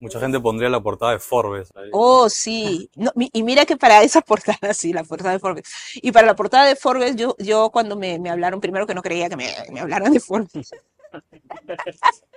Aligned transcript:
Mucha 0.00 0.18
gente 0.18 0.40
pondría 0.40 0.70
la 0.70 0.80
portada 0.80 1.12
de 1.12 1.18
Forbes. 1.18 1.68
Oh, 1.92 2.30
sí. 2.30 2.90
Y 3.32 3.42
mira 3.42 3.66
que 3.66 3.76
para 3.76 4.02
esa 4.02 4.20
portada, 4.22 4.72
sí, 4.72 4.94
la 4.94 5.04
portada 5.04 5.32
de 5.32 5.38
Forbes. 5.38 5.64
Y 5.96 6.10
para 6.10 6.26
la 6.26 6.34
portada 6.34 6.64
de 6.64 6.74
Forbes, 6.74 7.16
yo, 7.16 7.36
yo 7.38 7.70
cuando 7.70 7.96
me, 7.96 8.18
me 8.18 8.30
hablaron, 8.30 8.60
primero 8.60 8.86
que 8.86 8.94
no 8.94 9.02
creía 9.02 9.28
que 9.28 9.36
me, 9.36 9.52
me 9.70 9.80
hablaran 9.80 10.12
de 10.12 10.20
Forbes. 10.20 10.70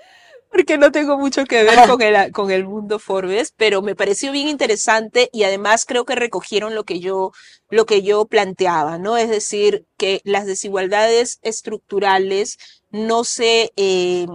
Porque 0.52 0.78
no 0.78 0.92
tengo 0.92 1.18
mucho 1.18 1.46
que 1.46 1.64
ver 1.64 1.90
con 1.90 2.00
el, 2.04 2.32
con 2.32 2.52
el 2.52 2.66
mundo 2.66 3.00
Forbes, 3.00 3.54
pero 3.58 3.82
me 3.82 3.96
pareció 3.96 4.32
bien 4.32 4.48
interesante 4.48 5.30
y 5.34 5.44
además 5.44 5.84
creo 5.86 6.06
que 6.06 6.14
recogieron 6.14 6.76
lo 6.76 6.84
que 6.84 7.00
yo, 7.00 7.32
lo 7.70 7.88
que 7.88 8.04
yo 8.04 8.26
planteaba, 8.26 9.00
¿no? 9.00 9.18
Es 9.18 9.30
decir, 9.30 9.88
que 9.98 10.22
las 10.26 10.46
desigualdades 10.46 11.40
estructurales 11.42 12.60
no 12.92 13.24
se 13.24 13.74
eh, 13.78 14.28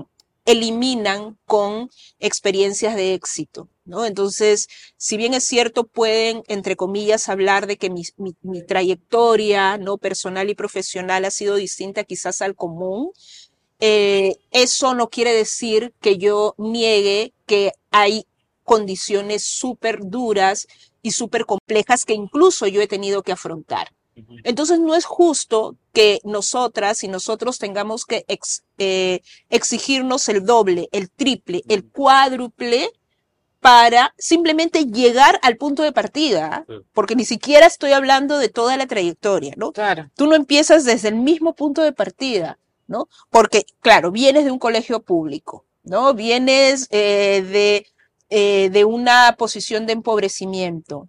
eliminan 0.48 1.38
con 1.44 1.90
experiencias 2.18 2.96
de 2.96 3.12
éxito, 3.12 3.68
¿no? 3.84 4.06
Entonces, 4.06 4.66
si 4.96 5.18
bien 5.18 5.34
es 5.34 5.44
cierto, 5.44 5.86
pueden, 5.86 6.42
entre 6.48 6.74
comillas, 6.74 7.28
hablar 7.28 7.66
de 7.66 7.76
que 7.76 7.90
mi, 7.90 8.62
trayectoria, 8.62 9.76
¿no? 9.76 9.98
Personal 9.98 10.48
y 10.48 10.54
profesional 10.54 11.26
ha 11.26 11.30
sido 11.30 11.56
distinta 11.56 12.02
quizás 12.04 12.40
al 12.40 12.54
común, 12.54 13.10
eh, 13.78 14.36
eso 14.50 14.94
no 14.94 15.10
quiere 15.10 15.34
decir 15.34 15.92
que 16.00 16.16
yo 16.16 16.54
niegue 16.56 17.34
que 17.44 17.72
hay 17.90 18.24
condiciones 18.64 19.44
súper 19.44 20.00
duras 20.02 20.66
y 21.02 21.10
súper 21.10 21.44
complejas 21.44 22.06
que 22.06 22.14
incluso 22.14 22.66
yo 22.66 22.80
he 22.80 22.86
tenido 22.88 23.22
que 23.22 23.32
afrontar. 23.32 23.88
Entonces 24.44 24.78
no 24.78 24.94
es 24.94 25.04
justo 25.04 25.76
que 25.92 26.20
nosotras 26.24 27.02
y 27.04 27.08
nosotros 27.08 27.58
tengamos 27.58 28.04
que 28.04 28.24
ex, 28.28 28.64
eh, 28.78 29.20
exigirnos 29.50 30.28
el 30.28 30.44
doble, 30.44 30.88
el 30.92 31.10
triple, 31.10 31.62
el 31.68 31.84
cuádruple 31.84 32.90
para 33.60 34.14
simplemente 34.18 34.86
llegar 34.86 35.40
al 35.42 35.56
punto 35.56 35.82
de 35.82 35.92
partida, 35.92 36.64
porque 36.92 37.16
ni 37.16 37.24
siquiera 37.24 37.66
estoy 37.66 37.92
hablando 37.92 38.38
de 38.38 38.48
toda 38.48 38.76
la 38.76 38.86
trayectoria, 38.86 39.54
¿no? 39.56 39.72
Claro. 39.72 40.10
Tú 40.16 40.26
no 40.26 40.36
empiezas 40.36 40.84
desde 40.84 41.08
el 41.08 41.16
mismo 41.16 41.54
punto 41.54 41.82
de 41.82 41.92
partida, 41.92 42.58
¿no? 42.86 43.08
Porque, 43.30 43.64
claro, 43.80 44.12
vienes 44.12 44.44
de 44.44 44.52
un 44.52 44.58
colegio 44.58 45.02
público, 45.02 45.64
¿no? 45.82 46.14
Vienes 46.14 46.86
eh, 46.90 47.42
de, 47.50 47.86
eh, 48.30 48.70
de 48.70 48.84
una 48.84 49.34
posición 49.36 49.86
de 49.86 49.94
empobrecimiento, 49.94 51.08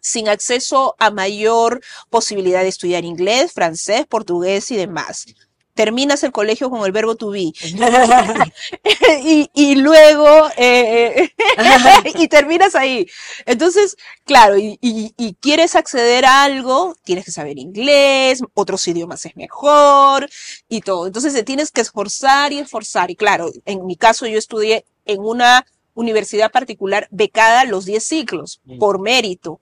sin 0.00 0.28
acceso 0.28 0.94
a 0.98 1.10
mayor 1.10 1.80
posibilidad 2.10 2.62
de 2.62 2.68
estudiar 2.68 3.04
inglés, 3.04 3.52
francés, 3.52 4.06
portugués 4.06 4.70
y 4.70 4.76
demás. 4.76 5.26
Terminas 5.74 6.24
el 6.24 6.32
colegio 6.32 6.70
con 6.70 6.84
el 6.84 6.90
verbo 6.90 7.14
to 7.14 7.30
be. 7.30 7.52
y, 9.24 9.48
y 9.54 9.74
luego, 9.76 10.48
eh, 10.56 11.30
y 12.16 12.28
terminas 12.28 12.74
ahí. 12.74 13.06
Entonces, 13.46 13.96
claro, 14.24 14.58
y, 14.58 14.78
y- 14.80 15.12
y 15.16 15.34
quieres 15.34 15.76
acceder 15.76 16.24
a 16.24 16.42
algo, 16.44 16.96
tienes 17.04 17.24
que 17.24 17.30
saber 17.30 17.58
inglés, 17.58 18.42
otros 18.54 18.86
idiomas 18.88 19.24
es 19.26 19.36
mejor 19.36 20.28
y 20.68 20.80
todo. 20.80 21.06
Entonces 21.06 21.32
te 21.34 21.42
tienes 21.44 21.70
que 21.70 21.80
esforzar 21.80 22.52
y 22.52 22.58
esforzar. 22.58 23.10
Y 23.10 23.16
claro, 23.16 23.50
en 23.64 23.86
mi 23.86 23.96
caso 23.96 24.26
yo 24.26 24.38
estudié 24.38 24.84
en 25.04 25.20
una 25.20 25.64
universidad 25.94 26.50
particular 26.50 27.08
becada 27.10 27.64
los 27.64 27.84
10 27.84 28.04
ciclos 28.04 28.60
por 28.78 29.00
mérito. 29.00 29.60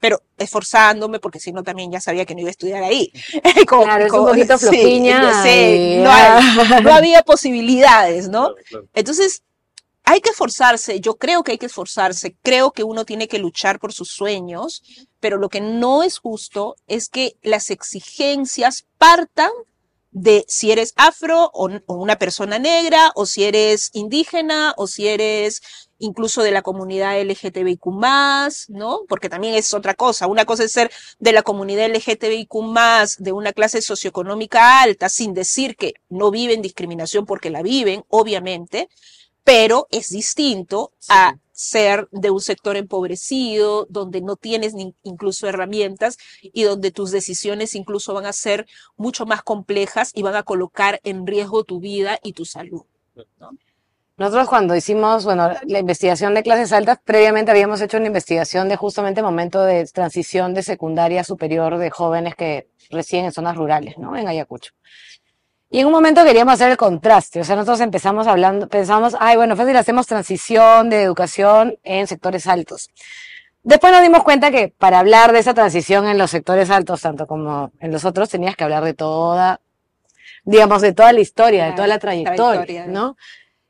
Pero 0.00 0.22
esforzándome, 0.38 1.18
porque 1.20 1.38
si 1.40 1.52
no 1.52 1.62
también 1.62 1.92
ya 1.92 2.00
sabía 2.00 2.24
que 2.24 2.34
no 2.34 2.40
iba 2.40 2.48
a 2.48 2.50
estudiar 2.50 2.82
ahí. 2.82 3.12
Como- 3.68 3.84
Claro, 3.84 4.06
es 4.06 4.12
un 4.12 4.18
como- 4.18 4.28
poquito 4.30 4.56
sí, 4.58 4.66
flojiña 4.66 5.42
sí, 5.42 5.48
y- 5.48 5.96
no, 6.02 6.10
hay- 6.10 6.82
no 6.82 6.92
había 6.92 7.22
posibilidades, 7.22 8.28
¿no? 8.28 8.48
Claro, 8.54 8.64
claro. 8.68 8.86
Entonces, 8.94 9.42
hay 10.04 10.20
que 10.20 10.30
esforzarse, 10.30 11.00
yo 11.00 11.16
creo 11.16 11.42
que 11.42 11.52
hay 11.52 11.58
que 11.58 11.66
esforzarse, 11.66 12.36
creo 12.42 12.70
que 12.70 12.84
uno 12.84 13.04
tiene 13.04 13.26
que 13.28 13.38
luchar 13.40 13.78
por 13.80 13.92
sus 13.92 14.08
sueños, 14.08 14.82
pero 15.20 15.36
lo 15.36 15.48
que 15.48 15.60
no 15.60 16.04
es 16.04 16.18
justo 16.18 16.76
es 16.86 17.08
que 17.08 17.36
las 17.42 17.70
exigencias 17.70 18.86
partan 18.98 19.50
de 20.16 20.46
si 20.48 20.72
eres 20.72 20.94
afro 20.96 21.50
o, 21.52 21.68
una 21.88 22.16
persona 22.16 22.58
negra, 22.58 23.12
o 23.16 23.26
si 23.26 23.44
eres 23.44 23.90
indígena, 23.92 24.72
o 24.78 24.86
si 24.86 25.08
eres 25.08 25.60
incluso 25.98 26.42
de 26.42 26.52
la 26.52 26.62
comunidad 26.62 27.20
LGTBIQ 27.20 27.84
¿no? 28.68 29.00
Porque 29.10 29.28
también 29.28 29.54
es 29.54 29.74
otra 29.74 29.92
cosa. 29.92 30.26
Una 30.26 30.46
cosa 30.46 30.64
es 30.64 30.72
ser 30.72 30.90
de 31.18 31.32
la 31.32 31.42
comunidad 31.42 31.90
LGTBIQ 31.94 32.50
de 33.18 33.32
una 33.32 33.52
clase 33.52 33.82
socioeconómica 33.82 34.80
alta, 34.80 35.10
sin 35.10 35.34
decir 35.34 35.76
que 35.76 35.92
no 36.08 36.30
viven 36.30 36.62
discriminación 36.62 37.26
porque 37.26 37.50
la 37.50 37.62
viven, 37.62 38.02
obviamente, 38.08 38.88
pero 39.44 39.86
es 39.90 40.08
distinto 40.08 40.92
a 41.10 41.36
ser 41.56 42.06
de 42.12 42.30
un 42.30 42.40
sector 42.40 42.76
empobrecido, 42.76 43.86
donde 43.88 44.20
no 44.20 44.36
tienes 44.36 44.74
ni 44.74 44.94
incluso 45.02 45.48
herramientas 45.48 46.18
y 46.42 46.64
donde 46.64 46.90
tus 46.90 47.10
decisiones 47.10 47.74
incluso 47.74 48.12
van 48.12 48.26
a 48.26 48.32
ser 48.34 48.66
mucho 48.96 49.24
más 49.24 49.42
complejas 49.42 50.12
y 50.14 50.22
van 50.22 50.36
a 50.36 50.42
colocar 50.42 51.00
en 51.02 51.26
riesgo 51.26 51.64
tu 51.64 51.80
vida 51.80 52.18
y 52.22 52.34
tu 52.34 52.44
salud. 52.44 52.82
Nosotros 54.18 54.48
cuando 54.48 54.76
hicimos, 54.76 55.24
bueno, 55.24 55.50
la 55.64 55.78
investigación 55.78 56.34
de 56.34 56.42
clases 56.42 56.72
altas, 56.72 56.98
previamente 57.02 57.50
habíamos 57.50 57.80
hecho 57.80 57.96
una 57.96 58.06
investigación 58.06 58.68
de 58.68 58.76
justamente 58.76 59.22
momento 59.22 59.62
de 59.62 59.86
transición 59.86 60.52
de 60.52 60.62
secundaria 60.62 61.24
superior 61.24 61.78
de 61.78 61.90
jóvenes 61.90 62.34
que 62.34 62.68
residen 62.90 63.26
en 63.26 63.32
zonas 63.32 63.56
rurales, 63.56 63.96
¿no? 63.98 64.16
En 64.16 64.28
Ayacucho. 64.28 64.72
Y 65.68 65.80
en 65.80 65.86
un 65.86 65.92
momento 65.92 66.24
queríamos 66.24 66.54
hacer 66.54 66.70
el 66.70 66.76
contraste, 66.76 67.40
o 67.40 67.44
sea, 67.44 67.56
nosotros 67.56 67.80
empezamos 67.80 68.28
hablando, 68.28 68.68
pensamos, 68.68 69.16
ay, 69.18 69.36
bueno, 69.36 69.56
fácil, 69.56 69.76
hacemos 69.76 70.06
transición 70.06 70.90
de 70.90 71.02
educación 71.02 71.76
en 71.82 72.06
sectores 72.06 72.46
altos. 72.46 72.88
Después 73.64 73.92
nos 73.92 74.02
dimos 74.02 74.22
cuenta 74.22 74.52
que 74.52 74.68
para 74.68 75.00
hablar 75.00 75.32
de 75.32 75.40
esa 75.40 75.54
transición 75.54 76.06
en 76.06 76.18
los 76.18 76.30
sectores 76.30 76.70
altos, 76.70 77.00
tanto 77.00 77.26
como 77.26 77.72
en 77.80 77.90
los 77.90 78.04
otros, 78.04 78.28
tenías 78.28 78.54
que 78.54 78.62
hablar 78.62 78.84
de 78.84 78.94
toda, 78.94 79.60
digamos, 80.44 80.82
de 80.82 80.92
toda 80.92 81.12
la 81.12 81.20
historia, 81.20 81.66
de 81.66 81.72
toda 81.72 81.88
la 81.88 81.98
trayectoria, 81.98 82.64
trayectoria, 82.64 82.86
¿no? 82.86 83.16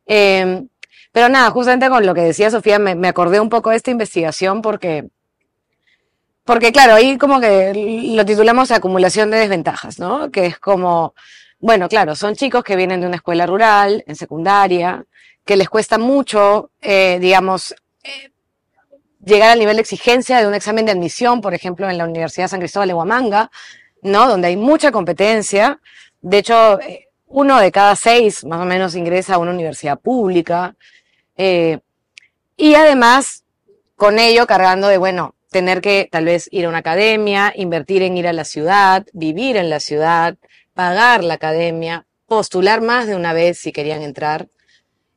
Eh, 0.05 0.67
pero 1.13 1.31
nada, 1.31 1.51
justamente 1.51 1.89
con 1.89 2.05
lo 2.05 2.13
que 2.13 2.21
decía 2.21 2.51
Sofía, 2.51 2.78
me, 2.78 2.95
me 2.95 3.09
acordé 3.09 3.41
un 3.41 3.49
poco 3.49 3.71
de 3.71 3.77
esta 3.77 3.91
investigación 3.91 4.61
porque, 4.61 5.09
porque 6.45 6.73
claro, 6.73 6.93
ahí 6.93 7.17
como 7.17 7.41
que 7.41 8.13
lo 8.15 8.27
titulamos 8.27 8.71
acumulación 8.71 9.31
de 9.31 9.39
desventajas, 9.39 9.99
¿no? 9.99 10.31
Que 10.31 10.45
es 10.45 10.59
como, 10.59 11.15
bueno, 11.59 11.89
claro, 11.89 12.15
son 12.15 12.34
chicos 12.34 12.62
que 12.62 12.77
vienen 12.77 13.00
de 13.00 13.06
una 13.06 13.17
escuela 13.17 13.47
rural, 13.47 14.05
en 14.06 14.17
secundaria, 14.17 15.05
que 15.44 15.56
les 15.56 15.69
cuesta 15.69 15.97
mucho, 15.97 16.71
eh, 16.83 17.19
digamos, 17.21 17.75
eh, 18.05 18.31
llegar 19.25 19.50
al 19.50 19.59
nivel 19.59 19.77
de 19.77 19.83
exigencia 19.83 20.41
de 20.41 20.47
un 20.47 20.55
examen 20.55 20.84
de 20.84 20.93
admisión, 20.93 21.41
por 21.41 21.55
ejemplo, 21.55 21.89
en 21.89 21.99
la 21.99 22.05
Universidad 22.05 22.49
San 22.49 22.61
Cristóbal 22.61 22.89
de 22.89 22.95
Huamanga, 22.95 23.50
¿no? 24.03 24.28
Donde 24.28 24.49
hay 24.49 24.56
mucha 24.56 24.93
competencia. 24.93 25.81
De 26.21 26.39
hecho, 26.39 26.81
eh, 26.81 27.09
uno 27.28 27.59
de 27.59 27.72
cada 27.72 27.97
seis 27.97 28.45
más 28.45 28.61
o 28.61 28.65
menos 28.65 28.95
ingresa 28.95 29.34
a 29.34 29.39
una 29.39 29.53
universidad 29.53 29.99
pública. 29.99 30.77
y 32.59 32.75
además, 32.75 33.45
con 33.97 34.19
ello 34.19 34.47
cargando 34.47 34.89
de, 34.89 34.99
bueno, 34.99 35.34
tener 35.50 35.81
que 35.81 36.09
tal 36.11 36.25
vez 36.27 36.49
ir 36.50 36.66
a 36.66 36.69
una 36.69 36.78
academia, 36.78 37.53
invertir 37.56 38.03
en 38.03 38.16
ir 38.16 38.27
a 38.28 38.33
la 38.33 38.45
ciudad, 38.45 39.06
vivir 39.12 39.56
en 39.56 39.71
la 39.71 39.81
ciudad, 39.81 40.37
pagar 40.76 41.25
la 41.25 41.34
academia, 41.34 42.06
postular 42.28 42.82
más 42.82 43.06
de 43.09 43.16
una 43.16 43.32
vez 43.32 43.59
si 43.59 43.72
querían 43.72 44.03
entrar. 44.03 44.48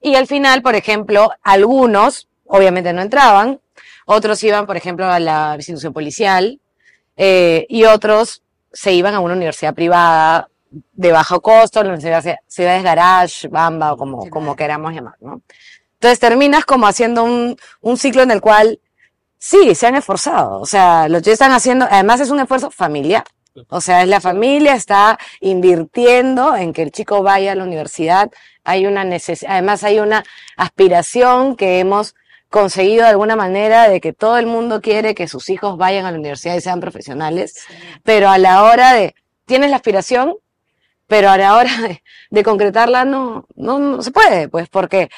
Y 0.02 0.16
al 0.16 0.26
final, 0.26 0.64
por 0.64 0.74
ejemplo, 0.74 1.32
algunos 1.44 2.30
obviamente 2.46 2.94
no 2.94 3.02
entraban, 3.02 3.60
otros 4.06 4.44
iban, 4.44 4.66
por 4.66 4.78
ejemplo, 4.78 5.06
a 5.06 5.20
la 5.20 5.54
institución 5.58 5.94
policial 5.94 6.60
eh, 7.16 7.68
y 7.70 7.84
otros 7.84 8.42
se 8.72 8.94
iban 8.94 9.14
a 9.14 9.20
una 9.20 9.36
universidad 9.36 9.76
privada 9.76 10.50
de 10.72 11.12
bajo 11.12 11.42
costo, 11.42 11.84
las 11.84 12.02
ciudades 12.48 12.84
garage, 12.84 13.48
bamba 13.50 13.94
o 13.94 13.98
como, 13.98 14.30
como 14.30 14.56
queramos 14.56 14.94
llamar, 14.94 15.16
¿no? 15.20 15.42
Entonces 15.94 16.20
terminas 16.20 16.64
como 16.64 16.88
haciendo 16.88 17.24
un, 17.24 17.58
un 17.82 17.98
ciclo 17.98 18.22
en 18.22 18.32
el 18.32 18.40
cual 18.40 18.80
sí, 19.38 19.76
se 19.76 19.88
han 19.88 19.96
esforzado, 19.96 20.62
o 20.62 20.66
sea, 20.66 21.10
lo 21.10 21.22
que 21.22 21.34
están 21.34 21.52
haciendo, 21.52 21.86
además 21.90 22.22
es 22.22 22.30
un 22.30 22.40
esfuerzo 22.40 22.72
familiar. 22.72 23.26
O 23.68 23.82
sea, 23.82 24.04
es 24.04 24.08
la 24.08 24.22
familia 24.22 24.76
está 24.76 25.20
invirtiendo 25.42 26.56
en 26.56 26.74
que 26.74 26.82
el 26.82 26.92
chico 26.92 27.24
vaya 27.24 27.52
a 27.52 27.56
la 27.56 27.64
universidad. 27.64 28.32
Hay 28.64 28.86
una 28.86 29.04
necesidad, 29.04 29.54
además 29.54 29.84
hay 29.84 30.00
una 30.00 30.24
aspiración 30.56 31.56
que 31.56 31.80
hemos 31.80 32.16
conseguido 32.50 33.04
de 33.04 33.10
alguna 33.10 33.36
manera 33.36 33.90
de 33.90 34.02
que 34.02 34.14
todo 34.14 34.38
el 34.38 34.48
mundo 34.48 34.82
quiere 34.82 35.16
que 35.16 35.28
sus 35.28 35.50
hijos 35.50 35.78
vayan 35.78 36.06
a 36.06 36.12
la 36.12 36.18
universidad 36.18 36.56
y 36.56 36.62
sean 36.62 36.80
profesionales, 36.80 37.66
pero 38.04 38.30
a 38.30 38.38
la 38.38 38.64
hora 38.64 38.94
de, 38.94 39.16
tienes 39.46 39.70
la 39.70 39.76
aspiración, 39.76 40.36
pero 41.08 41.30
a 41.30 41.38
la 41.38 41.56
hora 41.56 41.72
de, 41.82 42.04
de 42.30 42.44
concretarla 42.44 43.06
no, 43.06 43.46
no, 43.56 43.80
no 43.80 44.02
se 44.02 44.12
puede, 44.12 44.50
pues 44.50 44.68
porque 44.70 45.10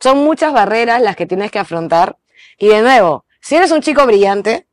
son 0.00 0.18
muchas 0.18 0.52
barreras 0.52 1.02
las 1.02 1.16
que 1.16 1.26
tienes 1.26 1.50
que 1.50 1.58
afrontar. 1.58 2.16
Y 2.58 2.68
de 2.68 2.80
nuevo, 2.80 3.24
si 3.40 3.56
eres 3.56 3.70
un 3.70 3.82
chico 3.82 4.06
brillante, 4.06 4.66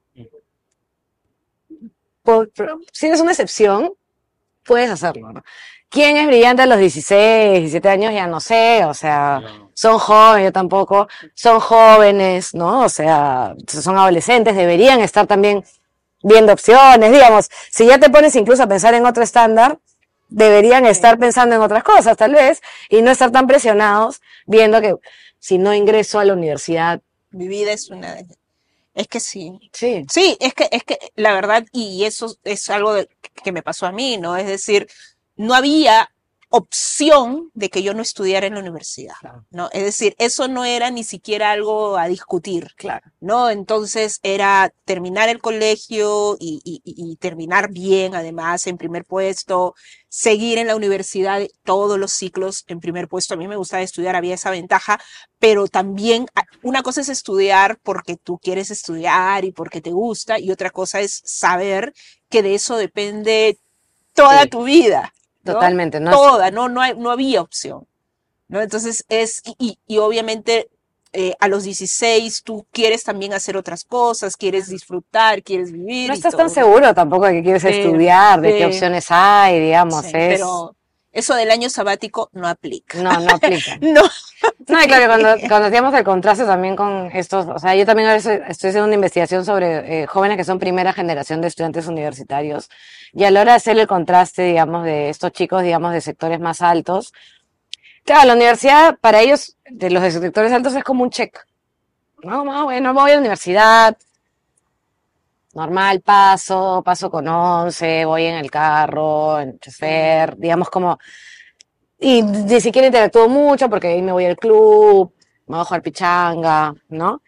por- 2.28 2.52
si 2.92 3.08
eres 3.08 3.22
una 3.22 3.32
excepción, 3.32 3.94
puedes 4.64 4.90
hacerlo, 4.90 5.32
¿no? 5.32 5.44
quién 5.90 6.18
es 6.18 6.28
brillante 6.28 6.62
a 6.64 6.66
los 6.66 6.80
16, 6.80 7.60
17 7.60 7.88
años, 7.88 8.14
ya 8.14 8.28
no 8.28 8.42
sé, 8.42 8.84
o 8.84 8.94
sea, 8.94 9.42
son 9.74 9.98
jóvenes, 10.00 10.48
yo 10.48 10.52
tampoco, 10.52 11.08
son 11.34 11.62
jóvenes, 11.62 12.54
¿no? 12.54 12.82
O 12.84 12.90
sea, 12.90 13.56
son 13.68 13.98
adolescentes, 13.98 14.56
deberían 14.58 15.00
estar 15.00 15.28
también 15.28 15.64
viendo 16.22 16.52
opciones, 16.52 17.10
digamos, 17.12 17.50
si 17.72 17.86
ya 17.86 17.98
te 18.00 18.10
pones 18.10 18.36
incluso 18.36 18.64
a 18.64 18.68
pensar 18.68 18.94
en 18.96 19.06
otro 19.06 19.24
estándar, 19.24 19.80
deberían 20.28 20.86
estar 20.86 21.18
pensando 21.18 21.56
en 21.56 21.62
otras 21.62 21.84
cosas, 21.84 22.18
tal 22.18 22.34
vez, 22.34 22.62
y 22.90 23.02
no 23.02 23.10
estar 23.12 23.32
tan 23.32 23.48
presionados 23.48 24.22
viendo 24.46 24.82
que 24.82 24.96
si 25.40 25.58
no 25.58 25.74
ingreso 25.74 26.20
a 26.20 26.26
la 26.26 26.34
universidad. 26.34 27.00
Mi 27.32 27.48
vida 27.48 27.72
es 27.72 27.90
una... 27.90 28.18
Es 28.98 29.08
que 29.08 29.20
sí. 29.20 29.60
Sí. 29.74 30.06
Sí, 30.12 30.38
es 30.40 30.54
que, 30.56 30.68
es 30.72 30.84
que 30.84 30.98
la 31.16 31.34
verdad, 31.34 31.66
y 31.72 32.04
eso 32.06 32.36
es 32.44 32.70
algo 32.72 32.94
de- 32.96 33.08
que 33.44 33.52
me 33.52 33.62
pasó 33.62 33.86
a 33.86 33.92
mí, 33.92 34.18
¿no? 34.18 34.36
Es 34.36 34.48
decir, 34.48 34.88
no 35.36 35.54
había 35.54 36.10
opción 36.50 37.50
de 37.54 37.70
que 37.70 37.84
yo 37.84 37.94
no 37.94 38.02
estudiara 38.02 38.48
en 38.48 38.54
la 38.54 38.62
universidad, 38.62 39.16
Claro. 39.20 39.46
¿no? 39.52 39.70
Es 39.74 39.84
decir, 39.84 40.16
eso 40.18 40.48
no 40.48 40.64
era 40.66 40.90
ni 40.92 41.04
siquiera 41.04 41.52
algo 41.52 41.98
a 41.98 42.08
discutir, 42.08 42.70
Claro. 42.78 43.06
¿no? 43.20 43.50
Entonces 43.50 44.20
era 44.24 44.74
terminar 44.86 45.28
el 45.30 45.40
colegio 45.42 46.38
y, 46.40 46.62
y- 46.64 46.82
y- 46.86 47.12
y 47.12 47.16
terminar 47.18 47.70
bien, 47.72 48.16
además, 48.16 48.66
en 48.68 48.78
primer 48.78 49.04
puesto, 49.04 49.76
seguir 50.08 50.58
en 50.58 50.68
la 50.68 50.76
universidad 50.78 51.42
todos 51.64 52.00
los 52.00 52.14
ciclos 52.14 52.64
en 52.68 52.80
primer 52.80 53.08
puesto. 53.10 53.34
A 53.34 53.38
mí 53.38 53.48
me 53.48 53.58
gustaba 53.58 53.84
estudiar, 53.84 54.16
había 54.16 54.36
esa 54.36 54.50
ventaja, 54.52 55.00
pero 55.40 55.68
también 55.68 56.28
a- 56.36 56.44
una 56.64 56.82
cosa 56.82 57.02
es 57.02 57.10
estudiar 57.10 57.78
porque 57.84 58.16
tú 58.16 58.38
quieres 58.40 58.72
estudiar 58.72 59.44
y 59.44 59.52
porque 59.52 59.82
te 59.82 59.92
gusta, 59.92 60.40
y 60.40 60.50
otra 60.52 60.70
cosa 60.70 61.02
es 61.02 61.22
saber 61.26 61.94
que 62.30 62.42
de 62.42 62.56
eso 62.56 62.78
depende 62.78 63.60
toda 64.14 64.44
Sí. 64.44 64.50
tu 64.50 64.64
vida. 64.64 65.14
¿No? 65.48 65.54
Totalmente, 65.56 66.00
¿no? 66.00 66.12
Toda, 66.12 66.52
no, 66.52 66.70
no, 66.70 66.82
hay- 66.82 66.96
no 66.98 67.12
había 67.12 67.42
opción. 67.42 67.88
¿no? 68.50 68.62
Entonces 68.62 69.06
es, 69.10 69.42
y, 69.60 69.78
y- 69.88 69.98
obviamente 69.98 70.70
eh, 71.14 71.34
a 71.40 71.48
los 71.48 71.64
16 71.64 72.44
tú 72.44 72.66
quieres 72.72 73.04
también 73.04 73.34
hacer 73.34 73.58
otras 73.58 73.84
cosas, 73.84 74.38
quieres 74.38 74.70
disfrutar, 74.70 75.42
quieres 75.44 75.72
vivir. 75.72 76.10
no 76.10 76.14
estás 76.14 76.36
tan 76.36 76.48
todo. 76.48 76.56
seguro 76.56 76.94
tampoco 76.94 77.26
de 77.26 77.34
qué 77.34 77.44
quieres 77.44 77.62
Sí, 77.64 77.70
estudiar, 77.70 78.42
de 78.42 78.58
qué 78.58 78.66
opciones 78.66 79.06
hay, 79.10 79.60
digamos, 79.60 80.02
Sí, 80.06 80.12
es... 80.14 80.40
Pero 80.40 80.76
eso 81.18 81.34
del 81.34 81.50
año 81.50 81.70
sabático 81.70 82.30
no 82.34 82.48
aplica. 82.48 83.00
No, 83.00 83.20
no 83.20 83.36
aplica. 83.36 83.78
No. 83.82 84.02
No, 84.68 84.84
y 84.84 84.88
claro, 84.88 85.08
cuando, 85.08 85.48
cuando 85.48 85.68
hacíamos 85.68 85.94
el 85.96 86.04
contraste 86.04 86.46
también 86.46 86.76
con 86.76 87.10
estos, 87.12 87.48
o 87.48 87.58
sea, 87.58 87.74
yo 87.74 87.86
también 87.86 88.08
ahora 88.08 88.18
estoy, 88.18 88.40
estoy 88.48 88.70
haciendo 88.70 88.86
una 88.86 88.94
investigación 88.94 89.44
sobre 89.44 90.04
eh, 90.04 90.08
jóvenes 90.08 90.38
que 90.38 90.44
son 90.44 90.60
primera 90.60 90.94
generación 90.94 91.42
de 91.42 91.48
estudiantes 91.48 91.88
universitarios, 91.88 92.70
y 93.14 93.24
a 93.24 93.32
la 93.32 93.42
hora 93.42 93.54
de 93.54 93.58
hacer 93.58 93.80
el 93.80 93.88
contraste, 93.88 94.44
digamos, 94.44 94.84
de 94.84 95.10
estos 95.10 95.32
chicos, 95.32 95.64
digamos, 95.64 95.94
de 95.94 96.02
sectores 96.02 96.40
más 96.40 96.62
altos, 96.62 97.14
claro, 98.04 98.28
la 98.28 98.34
universidad 98.36 98.98
para 99.00 99.22
ellos, 99.22 99.58
de 99.66 99.90
los 99.90 100.04
de 100.04 100.12
sectores 100.12 100.52
altos, 100.52 100.76
es 100.76 100.84
como 100.84 101.04
un 101.04 101.10
check. 101.10 101.40
No, 102.22 102.44
no, 102.44 102.66
bueno, 102.66 102.94
voy 102.94 103.12
a 103.12 103.14
la 103.16 103.20
universidad, 103.22 103.98
normal, 105.58 106.02
paso, 106.02 106.82
paso 106.86 107.10
con 107.10 107.28
once, 107.28 108.06
voy 108.06 108.26
en 108.26 108.36
el 108.36 108.52
carro, 108.52 109.40
en 109.40 109.58
chofer, 109.60 110.38
digamos 110.38 110.70
como 110.70 110.98
y 112.00 112.22
ni 112.22 112.62
siquiera 112.62 112.86
interactúo 112.88 113.28
mucho 113.28 113.68
porque 113.70 113.88
ahí 113.88 114.02
me 114.04 114.12
voy 114.12 114.26
al 114.26 114.38
club, 114.38 115.12
me 115.48 115.56
voy 115.56 115.62
a 115.62 115.66
jugar 115.66 115.82
pichanga, 115.82 116.74
¿no? 116.90 117.24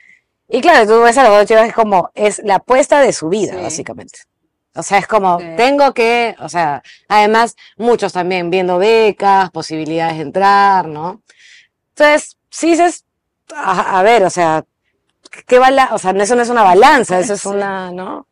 Y 0.47 0.61
claro, 0.61 0.85
tú 0.87 1.01
ves 1.01 1.17
a 1.17 1.23
los 1.23 1.37
dos 1.37 1.45
chicos, 1.47 1.63
es 1.63 1.73
como, 1.73 2.11
es 2.13 2.39
la 2.43 2.55
apuesta 2.55 3.01
de 3.01 3.11
su 3.13 3.29
vida, 3.29 3.53
Sí. 3.55 3.61
básicamente. 3.63 4.19
O 4.75 4.83
sea, 4.83 4.99
es 4.99 5.07
como, 5.07 5.39
Sí. 5.39 5.45
tengo 5.57 5.91
que, 5.93 6.35
o 6.39 6.49
sea, 6.49 6.83
además, 7.07 7.55
muchos 7.77 8.13
también 8.13 8.51
viendo 8.51 8.77
becas, 8.77 9.49
posibilidades 9.49 10.17
de 10.17 10.21
entrar, 10.23 10.87
¿no? 10.87 11.23
Entonces, 11.95 12.37
sí 12.51 12.71
dices, 12.71 13.05
a, 13.55 13.99
a 13.99 14.03
ver, 14.03 14.23
o 14.23 14.29
sea, 14.29 14.63
¿qué 15.47 15.59
bala? 15.59 15.89
O 15.93 15.97
sea, 15.97 16.11
eso 16.11 16.35
no 16.35 16.41
es 16.41 16.49
una 16.49 16.63
balanza, 16.63 17.19
eso 17.19 17.33
es 17.33 17.41
Sí. 17.41 17.49
una, 17.49 17.91
¿no? 17.91 18.25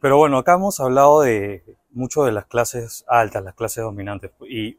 Pero 0.00 0.16
bueno, 0.16 0.38
acá 0.38 0.54
hemos 0.54 0.80
hablado 0.80 1.20
de 1.20 1.62
mucho 1.90 2.24
de 2.24 2.32
las 2.32 2.46
clases 2.46 3.04
altas, 3.06 3.44
las 3.44 3.54
clases 3.54 3.84
dominantes. 3.84 4.30
Y 4.48 4.78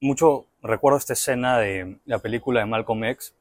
mucho 0.00 0.46
recuerdo 0.62 0.98
esta 0.98 1.14
escena 1.14 1.58
de 1.58 1.98
la 2.04 2.20
película 2.20 2.60
de 2.60 2.66
Malcolm 2.66 3.02
X, 3.04 3.34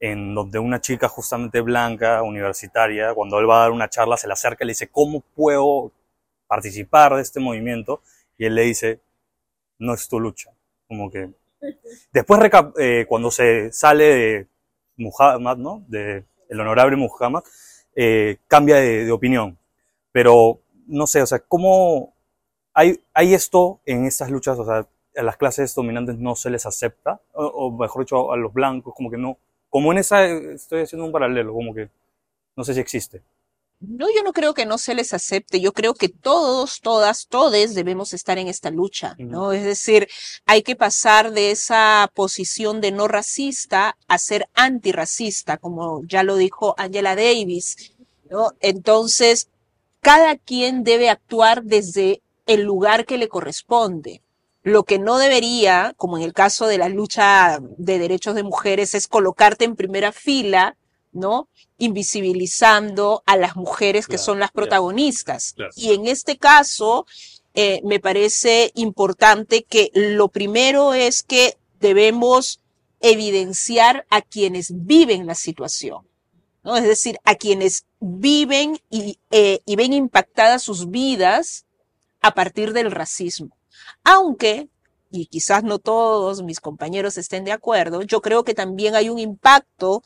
en 0.00 0.34
donde 0.34 0.58
una 0.58 0.80
chica 0.80 1.08
justamente 1.08 1.62
blanca, 1.62 2.22
universitaria, 2.22 3.14
cuando 3.14 3.38
él 3.38 3.48
va 3.48 3.56
a 3.56 3.60
dar 3.62 3.70
una 3.70 3.88
charla, 3.88 4.18
se 4.18 4.26
le 4.26 4.34
acerca 4.34 4.64
y 4.64 4.66
le 4.66 4.72
dice, 4.72 4.88
¿cómo 4.90 5.22
puedo 5.34 5.90
participar 6.46 7.14
de 7.14 7.22
este 7.22 7.40
movimiento? 7.40 8.02
Y 8.36 8.44
él 8.44 8.54
le 8.54 8.62
dice, 8.62 9.00
no 9.78 9.94
es 9.94 10.06
tu 10.06 10.20
lucha. 10.20 10.50
Como 10.86 11.10
que 11.10 11.30
después, 12.12 12.40
eh, 12.78 13.06
cuando 13.08 13.30
se 13.30 13.72
sale 13.72 14.04
de 14.04 14.46
Muhammad, 14.98 15.56
¿no? 15.56 15.84
De 15.88 16.24
el 16.48 16.60
honorable 16.60 16.96
Muhammad, 16.96 17.42
eh, 17.94 18.38
cambia 18.46 18.76
de, 18.76 19.10
opinión. 19.12 19.58
Pero 20.12 20.60
no 20.86 21.06
sé, 21.06 21.22
o 21.22 21.26
sea, 21.26 21.38
¿cómo 21.40 22.14
hay, 22.74 23.00
hay 23.12 23.34
esto 23.34 23.80
en 23.86 24.06
estas 24.06 24.30
luchas? 24.30 24.58
O 24.58 24.64
sea, 24.64 24.86
a 25.16 25.22
las 25.22 25.36
clases 25.36 25.74
dominantes 25.74 26.18
no 26.18 26.34
se 26.34 26.50
les 26.50 26.66
acepta, 26.66 27.20
o, 27.32 27.44
o 27.46 27.70
mejor 27.70 28.02
dicho, 28.02 28.32
a 28.32 28.36
los 28.36 28.52
blancos, 28.52 28.94
como 28.94 29.10
que 29.10 29.18
no. 29.18 29.38
Como 29.70 29.92
en 29.92 29.98
esa, 29.98 30.24
estoy 30.26 30.82
haciendo 30.82 31.04
un 31.06 31.12
paralelo, 31.12 31.52
como 31.52 31.74
que 31.74 31.90
no 32.56 32.64
sé 32.64 32.74
si 32.74 32.80
existe. 32.80 33.22
No, 33.80 34.06
yo 34.12 34.24
no 34.24 34.32
creo 34.32 34.54
que 34.54 34.66
no 34.66 34.76
se 34.76 34.94
les 34.94 35.14
acepte. 35.14 35.60
Yo 35.60 35.72
creo 35.72 35.94
que 35.94 36.08
todos, 36.08 36.80
todas, 36.80 37.28
todes 37.28 37.74
debemos 37.74 38.12
estar 38.12 38.36
en 38.36 38.48
esta 38.48 38.70
lucha, 38.70 39.14
¿no? 39.18 39.52
Es 39.52 39.62
decir, 39.62 40.08
hay 40.46 40.62
que 40.62 40.74
pasar 40.74 41.32
de 41.32 41.52
esa 41.52 42.10
posición 42.12 42.80
de 42.80 42.90
no 42.90 43.06
racista 43.06 43.96
a 44.08 44.18
ser 44.18 44.48
antirracista, 44.54 45.58
como 45.58 46.02
ya 46.06 46.24
lo 46.24 46.36
dijo 46.36 46.74
Angela 46.76 47.14
Davis, 47.14 47.94
¿no? 48.28 48.50
Entonces, 48.60 49.48
cada 50.00 50.36
quien 50.36 50.82
debe 50.82 51.08
actuar 51.08 51.62
desde 51.62 52.22
el 52.46 52.62
lugar 52.62 53.06
que 53.06 53.18
le 53.18 53.28
corresponde. 53.28 54.22
Lo 54.64 54.82
que 54.82 54.98
no 54.98 55.18
debería, 55.18 55.94
como 55.96 56.18
en 56.18 56.24
el 56.24 56.32
caso 56.32 56.66
de 56.66 56.78
la 56.78 56.88
lucha 56.88 57.60
de 57.60 57.98
derechos 58.00 58.34
de 58.34 58.42
mujeres, 58.42 58.94
es 58.94 59.06
colocarte 59.06 59.64
en 59.64 59.76
primera 59.76 60.10
fila, 60.10 60.76
¿no? 61.18 61.48
Invisibilizando 61.78 63.22
a 63.26 63.36
las 63.36 63.56
mujeres 63.56 64.06
que 64.06 64.12
Claro, 64.16 64.24
son 64.24 64.38
las 64.38 64.50
claro, 64.50 64.66
protagonistas. 64.66 65.52
claro. 65.54 65.72
Y 65.76 65.92
en 65.92 66.06
este 66.06 66.38
caso, 66.38 67.06
eh, 67.54 67.80
me 67.84 68.00
parece 68.00 68.70
importante 68.74 69.64
que 69.64 69.90
lo 69.94 70.28
primero 70.28 70.94
es 70.94 71.22
que 71.22 71.56
debemos 71.80 72.60
evidenciar 73.00 74.06
a 74.10 74.22
quienes 74.22 74.68
viven 74.74 75.26
la 75.26 75.34
situación. 75.34 76.06
¿no? 76.64 76.76
Es 76.76 76.84
decir, 76.84 77.18
a 77.24 77.34
quienes 77.36 77.84
viven 78.00 78.80
y, 78.90 79.18
eh, 79.30 79.60
y 79.64 79.76
ven 79.76 79.92
impactadas 79.92 80.62
sus 80.62 80.90
vidas 80.90 81.64
a 82.20 82.34
partir 82.34 82.72
del 82.72 82.90
racismo. 82.90 83.56
Aunque, 84.04 84.68
y 85.10 85.26
quizás 85.26 85.62
no 85.64 85.78
todos 85.78 86.42
mis 86.42 86.60
compañeros 86.60 87.16
estén 87.16 87.44
de 87.44 87.52
acuerdo, 87.52 88.02
yo 88.02 88.20
creo 88.20 88.44
que 88.44 88.54
también 88.54 88.94
hay 88.94 89.08
un 89.08 89.18
impacto 89.18 90.02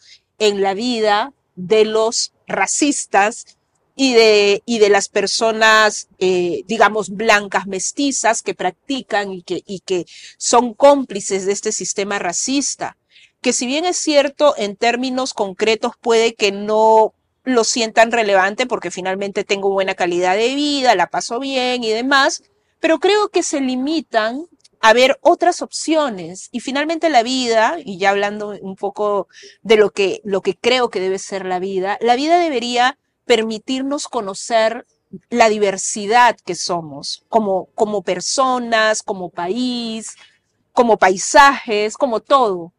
en 0.47 0.61
la 0.61 0.75
vida 0.75 1.33
de 1.57 1.85
los 1.85 2.33
racistas 2.47 3.59
y 3.95 4.15
de, 4.15 4.63
y 4.65 4.79
de 4.79 4.89
las 4.89 5.09
personas, 5.09 6.09
eh, 6.19 6.63
digamos, 6.67 7.11
blancas 7.11 7.67
mestizas 7.67 8.43
que 8.43 8.55
practican 8.55 9.33
y 9.33 9.43
que, 9.43 9.63
y 9.67 9.81
que 9.81 10.07
son 10.39 10.75
cómplices 10.75 11.47
de 11.47 11.53
este 11.53 11.73
sistema 11.73 12.19
racista 12.19 12.97
que 13.43 13.53
si 13.53 13.67
bien 13.67 13.85
es 13.85 13.97
cierto, 13.97 14.55
en 14.57 14.77
términos 14.77 15.35
concretos 15.35 15.93
puede 16.01 16.35
que 16.35 16.53
no 16.53 17.13
lo 17.45 17.65
sientan 17.65 18.13
relevante 18.13 18.67
porque 18.67 18.93
finalmente 18.93 19.43
tengo 19.43 19.69
buena 19.69 19.95
calidad 19.95 20.37
de 20.37 20.55
vida, 20.55 20.95
la 20.95 21.09
paso 21.09 21.41
bien 21.41 21.83
y 21.83 21.91
demás, 21.91 22.45
pero 22.79 23.01
creo 23.01 23.29
que 23.31 23.43
se 23.43 23.61
limitan 23.61 24.47
a 24.83 24.93
ver 24.93 25.17
otras 25.23 25.62
opciones 25.62 26.49
y 26.51 26.59
finalmente 26.59 27.09
la 27.09 27.23
vida, 27.23 27.77
y 27.83 27.99
ya 27.99 28.11
hablando 28.11 28.49
un 28.61 28.75
poco 28.75 29.29
de 29.62 29.77
lo 29.77 29.91
que, 29.91 30.21
lo 30.25 30.43
que 30.43 30.57
creo 30.57 30.91
que 30.91 30.99
debe 30.99 31.21
ser 31.21 31.47
la 31.47 31.61
vida, 31.61 31.99
la 32.01 32.17
vida 32.17 32.37
debería 32.37 32.99
permitirnos 33.25 34.09
conocer 34.09 34.85
la 35.31 35.49
diversidad 35.49 36.37
que 36.45 36.57
somos 36.57 37.25
como, 37.29 37.67
como 37.77 38.03
personas, 38.03 39.05
como 39.05 39.31
país, 39.31 40.17
como 40.73 40.99
paisajes, 40.99 41.97
como 41.97 42.19
todo. 42.19 42.73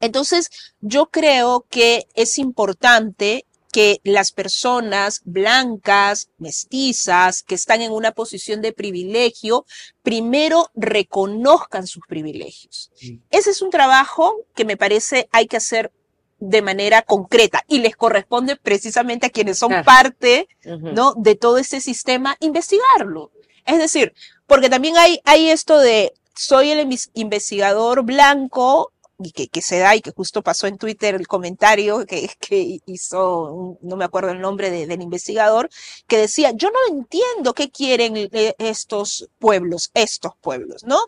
Entonces, 0.00 0.50
yo 0.80 1.06
creo 1.06 1.64
que 1.70 2.08
es 2.14 2.38
importante 2.38 3.46
que 3.72 4.00
las 4.04 4.30
personas 4.32 5.22
blancas, 5.24 6.28
mestizas, 6.38 7.42
que 7.42 7.54
están 7.56 7.80
en 7.82 7.90
una 7.90 8.12
posición 8.12 8.60
de 8.62 8.72
privilegio, 8.72 9.64
primero 10.02 10.70
reconozcan 10.74 11.86
sus 11.86 12.04
privilegios. 12.06 12.92
Ese 13.30 13.50
es 13.50 13.62
un 13.62 13.70
trabajo 13.70 14.36
que 14.54 14.64
me 14.64 14.76
parece 14.76 15.28
hay 15.32 15.46
que 15.46 15.56
hacer 15.56 15.90
de 16.38 16.60
manera 16.60 17.02
concreta 17.02 17.62
y 17.68 17.78
les 17.78 17.96
corresponde 17.96 18.56
precisamente 18.56 19.26
a 19.26 19.30
quienes 19.30 19.58
son 19.58 19.70
Claro. 19.70 19.84
parte. 19.84 20.48
¿no? 20.64 21.14
de 21.16 21.34
todo 21.34 21.58
este 21.58 21.80
sistema 21.80 22.36
investigarlo. 22.40 23.32
Es 23.64 23.78
decir, 23.78 24.12
porque 24.46 24.68
también 24.70 24.96
hay, 24.96 25.20
hay 25.24 25.48
esto 25.50 25.78
de 25.78 26.12
soy 26.34 26.70
el 26.70 26.86
inves- 26.86 27.10
investigador 27.14 28.02
blanco 28.04 28.92
y 29.24 29.32
que, 29.32 29.48
que 29.48 29.62
se 29.62 29.78
da 29.78 29.94
y 29.96 30.00
que 30.00 30.10
justo 30.12 30.42
pasó 30.42 30.66
en 30.66 30.78
Twitter 30.78 31.14
el 31.14 31.26
comentario 31.28 32.04
que, 32.06 32.30
que 32.40 32.78
hizo, 32.86 33.78
no 33.82 33.96
me 33.96 34.04
acuerdo 34.04 34.30
el 34.30 34.40
nombre 34.40 34.70
de- 34.70 34.86
del 34.86 35.02
investigador, 35.02 35.68
que 36.06 36.16
decía, 36.18 36.52
yo 36.52 36.70
no 36.70 36.96
entiendo 36.96 37.54
qué 37.54 37.70
quieren 37.70 38.16
eh, 38.16 38.54
estos 38.58 39.28
pueblos, 39.38 39.90
estos 39.94 40.32
pueblos, 40.40 40.84
¿no? 40.84 40.98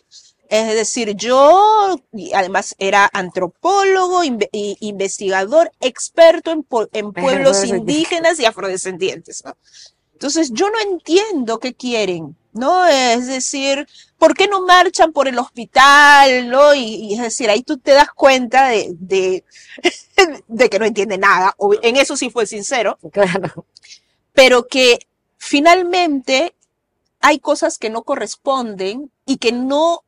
Es 0.49 0.75
decir, 0.75 1.15
yo 1.17 1.97
además 2.35 2.75
era 2.79 3.09
antropólogo, 3.13 4.23
inve- 4.25 4.51
investigador, 4.81 5.73
experto 5.81 6.51
en, 6.53 6.67
en 6.93 7.13
pueblos 7.13 7.65
indígenas 7.79 8.39
y 8.41 8.45
afrodescendientes, 8.45 9.43
¿no? 9.45 9.57
Entonces, 10.13 10.51
yo 10.53 10.71
no 10.71 10.79
entiendo 10.81 11.59
qué 11.59 11.75
quieren, 11.75 12.37
¿no? 12.55 12.87
Es 12.87 13.27
decir, 13.27 13.87
¿por 14.19 14.35
qué 14.35 14.49
no 14.49 14.63
marchan 14.65 15.13
por 15.13 15.29
el 15.29 15.39
hospital, 15.39 16.49
¿no? 16.49 16.75
Y, 16.75 16.81
y 17.11 17.15
es 17.15 17.21
decir, 17.21 17.51
ahí 17.51 17.63
tú 17.63 17.79
te 17.79 17.93
das 17.93 18.09
cuenta 18.15 18.69
de, 18.69 18.91
de, 18.99 19.45
de 20.49 20.71
que 20.71 20.79
no 20.79 20.87
entiende 20.87 21.19
nada, 21.19 21.55
o 21.59 21.75
en 21.83 21.97
eso 21.97 22.17
sí 22.17 22.31
fue 22.31 22.47
sincero, 22.47 22.99
Claro. 23.13 23.67
pero 24.33 24.67
que 24.67 24.99
finalmente 25.39 26.55
hay 27.21 27.39
cosas 27.39 27.79
que 27.79 27.91
no 27.91 28.03
corresponden 28.03 29.11
y 29.27 29.39
que 29.39 29.53
no, 29.53 30.05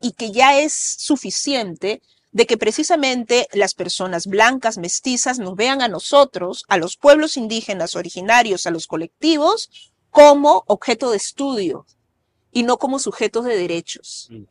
y 0.00 0.12
que 0.12 0.32
ya 0.32 0.58
es 0.58 0.72
suficiente 0.74 2.02
de 2.32 2.46
que 2.46 2.58
precisamente 2.58 3.48
las 3.52 3.74
personas 3.74 4.26
blancas, 4.26 4.76
mestizas, 4.78 5.38
nos 5.38 5.56
vean 5.56 5.82
a 5.82 5.88
nosotros, 5.88 6.64
a 6.68 6.76
los 6.76 6.96
pueblos 6.96 7.36
indígenas 7.36 7.96
originarios, 7.96 8.66
a 8.66 8.70
los 8.70 8.86
colectivos, 8.86 9.70
como 10.10 10.64
objeto 10.66 11.10
de 11.10 11.16
estudio 11.16 11.86
y 12.52 12.62
no 12.62 12.78
como 12.78 12.98
sujetos 12.98 13.44
de 13.44 13.56
derechos. 13.56 14.28
Mm. 14.30 14.44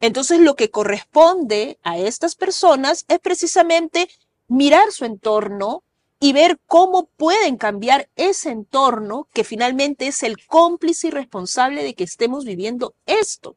Entonces, 0.00 0.40
lo 0.40 0.54
que 0.54 0.70
corresponde 0.70 1.78
a 1.82 1.98
estas 1.98 2.36
personas 2.36 3.04
es 3.08 3.18
precisamente 3.18 4.08
mirar 4.46 4.92
su 4.92 5.04
entorno 5.04 5.82
y 6.20 6.32
ver 6.32 6.58
cómo 6.66 7.06
pueden 7.16 7.56
cambiar 7.56 8.08
ese 8.16 8.50
entorno 8.50 9.28
que 9.32 9.44
finalmente 9.44 10.08
es 10.08 10.22
el 10.22 10.44
cómplice 10.46 11.08
y 11.08 11.10
responsable 11.10 11.82
de 11.82 11.94
que 11.94 12.04
estemos 12.04 12.44
viviendo 12.44 12.94
esto. 13.06 13.56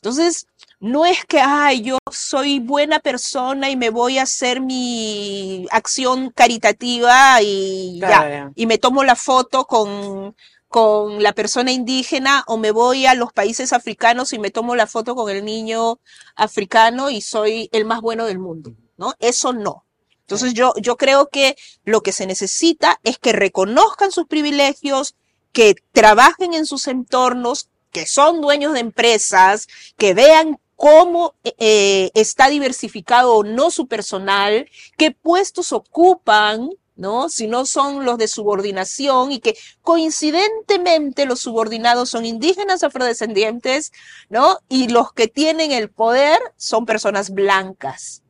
Entonces, 0.00 0.46
no 0.80 1.06
es 1.06 1.24
que, 1.24 1.40
ay, 1.40 1.82
yo 1.82 1.98
soy 2.12 2.60
buena 2.60 3.00
persona 3.00 3.68
y 3.68 3.76
me 3.76 3.90
voy 3.90 4.18
a 4.18 4.22
hacer 4.22 4.60
mi 4.60 5.66
acción 5.70 6.30
caritativa 6.30 7.42
y 7.42 7.98
ya, 7.98 8.52
y 8.54 8.66
me 8.66 8.78
tomo 8.78 9.02
la 9.02 9.16
foto 9.16 9.66
con, 9.66 10.36
con 10.68 11.20
la 11.20 11.32
persona 11.32 11.72
indígena 11.72 12.44
o 12.46 12.58
me 12.58 12.70
voy 12.70 13.06
a 13.06 13.14
los 13.14 13.32
países 13.32 13.72
africanos 13.72 14.32
y 14.32 14.38
me 14.38 14.50
tomo 14.50 14.76
la 14.76 14.86
foto 14.86 15.16
con 15.16 15.30
el 15.30 15.44
niño 15.44 15.98
africano 16.36 17.10
y 17.10 17.20
soy 17.20 17.68
el 17.72 17.84
más 17.84 18.00
bueno 18.00 18.26
del 18.26 18.38
mundo, 18.38 18.74
¿no? 18.98 19.14
Eso 19.18 19.52
no. 19.52 19.84
Entonces 20.20 20.54
yo, 20.54 20.74
yo 20.76 20.96
creo 20.96 21.28
que 21.28 21.56
lo 21.84 22.02
que 22.02 22.12
se 22.12 22.26
necesita 22.26 23.00
es 23.02 23.18
que 23.18 23.32
reconozcan 23.32 24.12
sus 24.12 24.26
privilegios, 24.26 25.16
que 25.52 25.74
trabajen 25.92 26.52
en 26.52 26.66
sus 26.66 26.86
entornos, 26.86 27.70
que 27.90 28.06
son 28.06 28.40
dueños 28.40 28.72
de 28.72 28.80
empresas, 28.80 29.68
que 29.96 30.14
vean 30.14 30.58
cómo 30.76 31.34
eh, 31.42 32.10
está 32.14 32.48
diversificado 32.48 33.34
o 33.34 33.44
no 33.44 33.70
su 33.70 33.88
personal, 33.88 34.68
qué 34.96 35.10
puestos 35.10 35.72
ocupan, 35.72 36.70
¿no? 36.94 37.28
Si 37.28 37.46
no 37.46 37.66
son 37.66 38.04
los 38.04 38.18
de 38.18 38.28
subordinación 38.28 39.32
y 39.32 39.40
que 39.40 39.56
coincidentemente 39.82 41.26
los 41.26 41.40
subordinados 41.40 42.10
son 42.10 42.24
indígenas 42.24 42.84
afrodescendientes, 42.84 43.92
¿no? 44.28 44.58
Y 44.68 44.88
los 44.88 45.12
que 45.12 45.28
tienen 45.28 45.72
el 45.72 45.90
poder 45.90 46.38
son 46.56 46.86
personas 46.86 47.30
blancas. 47.30 48.22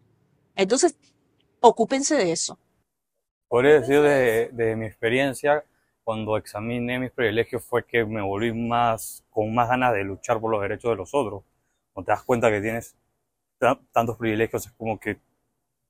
Entonces, 0.54 0.96
ocúpense 1.60 2.14
de 2.14 2.32
eso. 2.32 2.58
Podría 3.48 3.80
decir 3.80 4.00
de, 4.00 4.48
de 4.52 4.76
mi 4.76 4.86
experiencia, 4.86 5.64
cuando 6.08 6.38
examiné 6.38 6.98
mis 6.98 7.10
privilegios 7.10 7.62
fue 7.62 7.84
que 7.84 8.02
me 8.06 8.22
volví 8.22 8.50
más, 8.54 9.26
con 9.28 9.54
más 9.54 9.68
ganas 9.68 9.92
de 9.92 10.04
luchar 10.04 10.40
por 10.40 10.50
los 10.50 10.62
derechos 10.62 10.90
de 10.90 10.96
los 10.96 11.10
otros. 11.12 11.42
Cuando 11.92 12.06
te 12.06 12.12
das 12.12 12.24
cuenta 12.24 12.50
que 12.50 12.62
tienes 12.62 12.96
ta- 13.58 13.80
tantos 13.92 14.18
privilegios, 14.18 14.66
es 14.66 14.72
como 14.72 15.00
que 15.00 15.18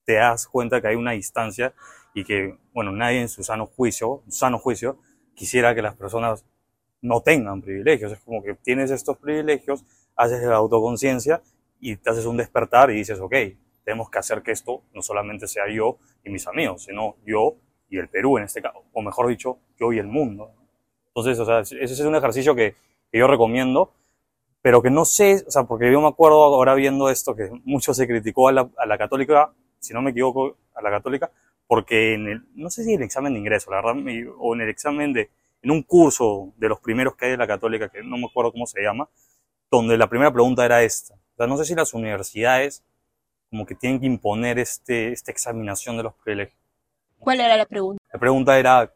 te 0.05 0.15
das 0.15 0.47
cuenta 0.49 0.81
que 0.81 0.89
hay 0.89 0.97
una 0.97 1.13
distancia 1.13 1.75
y 2.15 2.25
que, 2.25 2.59
bueno, 2.73 2.93
nadie 2.93 3.21
en 3.21 3.29
su 3.29 3.45
sano 3.45 3.67
juicio, 3.67 4.23
sano 4.29 4.59
juicio, 4.59 4.99
quisiera 5.35 5.75
que 5.75 5.83
las 5.83 5.95
personas 5.97 6.45
no 7.03 7.23
tengan 7.23 7.63
privilegios. 7.63 8.13
Es 8.13 8.21
como 8.21 8.43
que 8.43 8.55
tienes 8.55 8.91
estos 8.91 9.19
privilegios, 9.19 9.85
haces 10.17 10.43
la 10.43 10.57
autoconciencia 10.57 11.43
y 11.81 11.97
te 11.97 12.11
haces 12.11 12.27
un 12.27 12.37
despertar 12.37 12.91
y 12.91 12.97
dices, 12.97 13.21
ok, 13.21 13.35
tenemos 13.85 14.11
que 14.11 14.19
hacer 14.19 14.43
que 14.43 14.53
esto 14.53 14.83
no 14.95 15.03
solamente 15.03 15.47
sea 15.49 15.65
yo 15.71 15.99
y 16.25 16.31
mis 16.31 16.47
amigos, 16.49 16.85
sino 16.85 17.17
yo 17.25 17.57
y 17.89 17.99
el 17.99 18.09
Perú 18.09 18.39
en 18.39 18.45
este 18.45 18.61
caso, 18.61 18.85
o 18.93 19.03
mejor 19.03 19.29
dicho, 19.29 19.59
yo 19.78 19.92
y 19.92 19.99
el 19.99 20.06
mundo. 20.06 20.52
Entonces, 21.08 21.38
o 21.38 21.44
sea, 21.44 21.61
ese 21.61 21.85
es 21.85 22.00
un 22.00 22.14
ejercicio 22.14 22.54
que, 22.54 22.75
que 23.11 23.18
yo 23.18 23.26
recomiendo, 23.26 23.92
pero 24.62 24.82
que 24.82 24.90
no 24.90 25.04
sé, 25.04 25.44
o 25.47 25.50
sea, 25.50 25.64
porque 25.64 25.90
yo 25.90 26.00
me 26.00 26.08
acuerdo 26.08 26.42
ahora 26.42 26.75
viendo 26.75 27.11
esto, 27.11 27.35
que 27.35 27.50
mucho 27.64 27.94
se 27.94 28.06
criticó 28.06 28.49
a 28.49 28.52
la, 28.52 28.68
a 28.76 28.87
la 28.87 28.99
católica, 28.99 29.52
si 29.80 29.94
no 29.94 30.02
me 30.02 30.11
equivoco, 30.11 30.56
a 30.75 30.82
la 30.82 30.90
católica, 30.90 31.30
porque 31.66 32.14
en 32.14 32.28
el, 32.28 32.42
no 32.54 32.70
sé 32.70 32.85
si 32.85 32.94
en 32.94 33.00
el 33.00 33.04
examen 33.04 33.35
de 33.35 33.40
ingreso, 33.40 33.70
la 33.70 33.82
verdad, 33.82 34.02
o 34.38 34.54
en 34.54 34.61
el 34.61 34.68
examen 34.68 35.12
de, 35.12 35.30
en 35.62 35.70
un 35.70 35.82
curso 35.82 36.52
de 36.56 36.68
los 36.68 36.80
primeros 36.80 37.14
que 37.14 37.26
hay 37.26 37.30
de 37.32 37.37
la 37.37 37.47
católica, 37.47 37.88
que 37.88 38.02
no 38.02 38.16
me 38.16 38.26
acuerdo 38.26 38.52
cómo 38.52 38.66
se 38.66 38.82
llama, 38.82 39.08
donde 39.70 39.97
la 39.99 40.08
primera 40.08 40.32
pregunta 40.32 40.64
era 40.64 40.82
esta. 40.82 41.14
O 41.14 41.37
sea, 41.37 41.47
no 41.47 41.56
sé 41.56 41.64
si 41.64 41.75
las 41.75 41.94
universidades 41.94 42.82
como 43.50 43.66
que 43.66 43.75
tienen 43.75 44.00
que 44.00 44.06
imponer 44.06 44.58
este, 44.58 45.12
esta 45.12 45.30
examinación 45.30 45.97
de 45.97 46.02
los 46.02 46.14
privilegios. 46.14 46.58
¿Cuál 47.18 47.40
era 47.40 47.56
la 47.56 47.66
pregunta? 47.66 48.02
La 48.12 48.18
pregunta 48.18 48.58
era, 48.58 48.92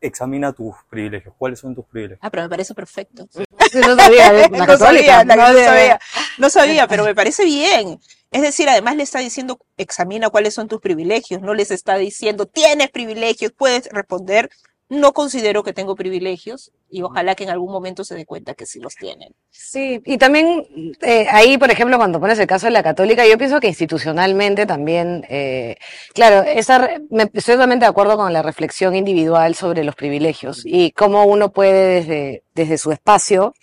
examina 0.00 0.52
tus 0.52 0.74
privilegios. 0.88 1.34
¿Cuáles 1.38 1.58
son 1.58 1.74
tus 1.74 1.84
privilegios? 1.86 2.20
Ah, 2.22 2.30
pero 2.30 2.44
me 2.44 2.48
parece 2.48 2.74
perfecto. 2.74 3.26
Sí, 3.30 3.44
no 3.86 3.96
sabía. 3.96 4.32
La 4.32 4.48
no 4.48 4.66
católica. 4.66 4.78
sabía, 4.78 5.24
la- 5.24 5.36
no, 5.36 5.42
sabía. 5.46 5.64
sabía, 5.66 6.00
no 6.38 6.50
sabía, 6.50 6.86
pero 6.88 7.04
me 7.04 7.14
parece 7.14 7.44
bien. 7.44 8.00
Es 8.30 8.42
decir, 8.42 8.68
además 8.68 8.94
le 8.96 9.02
está 9.02 9.18
diciendo, 9.18 9.58
examina 9.76 10.30
cuáles 10.30 10.54
son 10.54 10.68
tus 10.68 10.80
privilegios, 10.80 11.42
no 11.42 11.52
les 11.52 11.70
está 11.72 11.96
diciendo, 11.96 12.46
tienes 12.46 12.90
privilegios, 12.90 13.52
puedes 13.56 13.88
responder, 13.90 14.50
no 14.90 15.12
considero 15.12 15.62
que 15.62 15.72
tengo 15.72 15.94
privilegios 15.94 16.72
y 16.90 17.02
ojalá 17.02 17.36
que 17.36 17.44
en 17.44 17.50
algún 17.50 17.70
momento 17.70 18.02
se 18.02 18.16
dé 18.16 18.26
cuenta 18.26 18.54
que 18.54 18.66
sí 18.66 18.80
los 18.80 18.96
tienen. 18.96 19.32
Sí, 19.48 20.02
y 20.04 20.18
también 20.18 20.66
eh, 21.00 21.28
ahí, 21.30 21.56
por 21.58 21.70
ejemplo, 21.70 21.96
cuando 21.96 22.18
pones 22.18 22.40
el 22.40 22.48
caso 22.48 22.66
de 22.66 22.72
la 22.72 22.82
católica, 22.82 23.24
yo 23.24 23.38
pienso 23.38 23.60
que 23.60 23.68
institucionalmente 23.68 24.66
también, 24.66 25.24
eh, 25.30 25.76
claro, 26.12 26.42
esa, 26.42 26.88
me, 27.08 27.30
estoy 27.32 27.54
totalmente 27.54 27.84
de 27.84 27.90
acuerdo 27.90 28.16
con 28.16 28.32
la 28.32 28.42
reflexión 28.42 28.96
individual 28.96 29.54
sobre 29.54 29.84
los 29.84 29.94
privilegios 29.94 30.62
y 30.64 30.90
cómo 30.90 31.24
uno 31.24 31.52
puede 31.52 32.00
desde, 32.00 32.42
desde 32.56 32.76
su 32.76 32.90
espacio, 32.90 33.54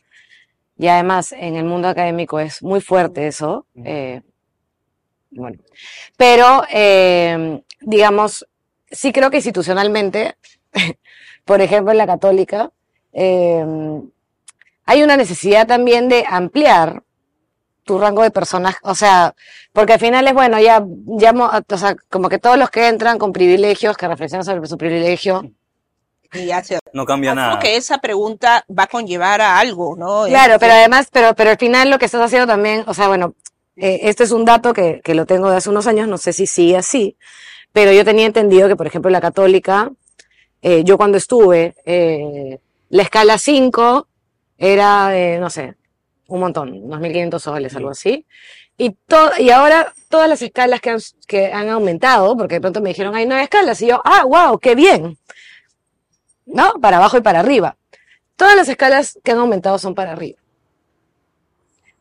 y 0.77 0.87
además 0.87 1.33
en 1.33 1.57
el 1.57 1.65
mundo 1.65 1.89
académico 1.89 2.39
es 2.39 2.63
muy 2.63 2.79
fuerte 2.79 3.27
eso, 3.27 3.65
eh, 3.83 4.21
bueno, 5.31 5.57
pero 6.15 6.63
digamos, 7.81 8.47
sí 8.89 9.11
creo 9.11 9.29
que 9.29 9.37
institucionalmente, 9.37 10.37
por 11.45 11.61
ejemplo, 11.61 11.91
en 11.91 11.97
la 11.97 12.07
católica, 12.07 12.71
eh, 13.13 13.65
hay 14.85 15.03
una 15.03 15.17
necesidad 15.17 15.67
también 15.67 16.07
de 16.09 16.25
ampliar 16.29 17.03
tu 17.83 17.97
rango 17.99 18.21
de 18.23 18.31
personas, 18.31 18.75
o 18.83 18.95
sea, 18.95 19.33
porque 19.71 19.93
al 19.93 19.99
final 19.99 20.27
es 20.27 20.33
bueno, 20.33 20.59
ya, 20.59 20.83
ya, 21.17 21.31
mo- 21.31 21.49
o 21.69 21.77
sea, 21.77 21.95
como 22.09 22.27
que 22.27 22.37
todos 22.37 22.57
los 22.57 22.69
que 22.69 22.87
entran 22.87 23.17
con 23.17 23.31
privilegios, 23.31 23.95
que 23.95 24.07
reflexionan 24.07 24.43
sobre 24.45 24.67
su 24.67 24.77
privilegio, 24.77 25.49
Y 26.33 26.47
ya 26.47 26.61
se- 26.61 26.79
No 26.91 27.05
cambia 27.05 27.31
Creo 27.31 27.45
nada. 27.45 27.59
que 27.59 27.77
esa 27.77 27.99
pregunta 27.99 28.65
va 28.69 28.83
a 28.83 28.87
conllevar 28.87 29.39
a 29.39 29.57
algo, 29.59 29.95
¿no? 29.95 30.25
Claro, 30.25 30.55
Es 30.55 30.59
pero 30.59 30.73
además, 30.73 31.07
pero, 31.09 31.33
pero 31.35 31.51
al 31.51 31.57
final 31.57 31.89
lo 31.89 31.97
que 31.97 32.03
estás 32.05 32.21
haciendo 32.21 32.45
también, 32.47 32.83
o 32.85 32.93
sea, 32.93 33.07
bueno, 33.07 33.33
eh, 33.77 33.99
este 34.03 34.25
es 34.25 34.31
un 34.31 34.43
dato 34.43 34.73
que, 34.73 34.99
que 35.05 35.15
lo 35.15 35.25
tengo 35.25 35.49
de 35.49 35.55
hace 35.55 35.69
unos 35.69 35.87
años, 35.87 36.09
no 36.09 36.17
sé 36.17 36.33
si 36.33 36.45
sigue 36.45 36.75
así, 36.75 37.15
pero 37.71 37.93
yo 37.93 38.03
tenía 38.03 38.25
entendido 38.25 38.67
que, 38.67 38.75
por 38.75 38.87
ejemplo, 38.87 39.09
la 39.09 39.21
católica, 39.21 39.89
eh, 40.61 40.83
yo 40.83 40.97
cuando 40.97 41.17
estuve, 41.17 41.75
eh, 41.85 42.59
la 42.89 43.03
escala 43.03 43.37
5 43.37 44.07
era, 44.57 45.09
de, 45.09 45.37
no 45.39 45.49
sé, 45.49 45.75
un 46.27 46.39
montón, 46.39 46.81
2.500 46.89 47.39
soles, 47.39 47.75
algo 47.75 47.89
así. 47.89 48.25
Y, 48.77 48.91
to- 48.91 49.31
y 49.39 49.49
ahora 49.49 49.93
todas 50.09 50.29
las 50.29 50.41
escalas 50.41 50.81
que 50.81 50.89
han, 50.91 50.99
que 51.27 51.51
han 51.51 51.69
aumentado, 51.69 52.35
porque 52.37 52.55
de 52.55 52.61
pronto 52.61 52.81
me 52.81 52.89
dijeron 52.89 53.15
hay 53.15 53.25
nueve 53.25 53.43
escalas, 53.43 53.81
y 53.81 53.87
yo, 53.87 54.01
ah, 54.03 54.23
wow, 54.25 54.59
qué 54.59 54.75
bien. 54.75 55.17
¿No? 56.45 56.73
Para 56.81 56.97
abajo 56.97 57.17
y 57.17 57.21
para 57.21 57.39
arriba. 57.41 57.75
Todas 58.35 58.55
las 58.55 58.69
escalas 58.69 59.19
que 59.23 59.31
han 59.31 59.39
aumentado 59.39 59.77
son 59.79 59.95
para 59.95 60.11
arriba. 60.13 60.39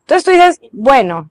Entonces 0.01 0.23
tú 0.23 0.31
dices, 0.31 0.59
bueno, 0.71 1.29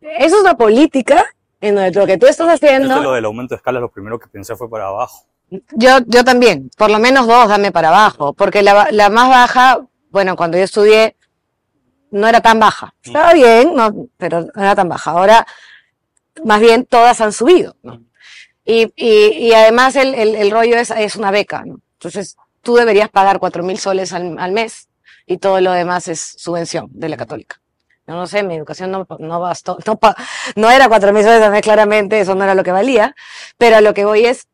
eso 0.00 0.36
es 0.36 0.40
una 0.42 0.56
política 0.56 1.24
en 1.60 1.74
donde 1.74 1.90
lo 1.92 2.06
que 2.06 2.16
tú 2.18 2.26
estás 2.26 2.48
haciendo, 2.48 3.00
lo 3.02 3.12
del 3.12 3.24
aumento 3.24 3.54
de 3.54 3.56
escala, 3.58 3.80
lo 3.80 3.90
primero 3.90 4.18
que 4.18 4.28
pensé 4.28 4.56
fue 4.56 4.68
para 4.70 4.86
abajo. 4.86 5.26
Yo, 5.72 5.98
yo 6.06 6.24
también, 6.24 6.70
por 6.76 6.90
lo 6.90 6.98
menos 6.98 7.26
dos 7.26 7.48
dame 7.48 7.72
para 7.72 7.88
abajo, 7.88 8.32
porque 8.32 8.62
la, 8.62 8.88
la 8.90 9.10
más 9.10 9.28
baja, 9.28 9.80
bueno, 10.10 10.36
cuando 10.36 10.56
yo 10.58 10.64
estudié, 10.64 11.16
no 12.10 12.28
era 12.28 12.40
tan 12.40 12.58
baja. 12.60 12.94
Estaba 13.02 13.32
bien, 13.32 13.74
no, 13.74 14.08
pero 14.18 14.42
no 14.42 14.62
era 14.62 14.74
tan 14.74 14.88
baja. 14.88 15.12
Ahora, 15.12 15.46
más 16.44 16.60
bien, 16.60 16.84
todas 16.86 17.20
han 17.20 17.32
subido, 17.32 17.76
¿no? 17.82 18.02
Y, 18.64 18.92
y, 18.96 19.48
y 19.48 19.52
además 19.54 19.96
el, 19.96 20.14
el, 20.14 20.34
el 20.36 20.50
rollo 20.50 20.76
es, 20.76 20.90
es 20.90 21.16
una 21.16 21.30
beca, 21.30 21.64
¿no? 21.64 21.80
Entonces, 21.94 22.36
tú 22.62 22.74
deberías 22.76 23.08
pagar 23.08 23.38
cuatro 23.38 23.62
mil 23.62 23.78
soles 23.78 24.12
al, 24.12 24.38
al 24.38 24.52
mes 24.52 24.88
y 25.26 25.38
todo 25.38 25.60
lo 25.60 25.72
demás 25.72 26.08
es 26.08 26.20
subvención 26.38 26.88
de 26.90 27.08
la 27.08 27.16
católica. 27.16 27.60
Yo 28.06 28.14
no 28.14 28.26
sé, 28.26 28.42
mi 28.42 28.54
educación 28.56 28.90
no, 28.90 29.06
no 29.18 29.40
bastó, 29.40 29.78
no, 29.86 29.96
pa- 29.96 30.16
no 30.56 30.70
era 30.70 30.88
cuatro 30.88 31.12
mil 31.12 31.22
soles 31.24 31.42
al 31.42 31.50
mes, 31.52 31.62
claramente, 31.62 32.20
eso 32.20 32.34
no 32.34 32.44
era 32.44 32.54
lo 32.54 32.62
que 32.64 32.72
valía, 32.72 33.14
pero 33.58 33.76
a 33.76 33.80
lo 33.80 33.94
que 33.94 34.04
voy 34.04 34.26
es 34.26 34.48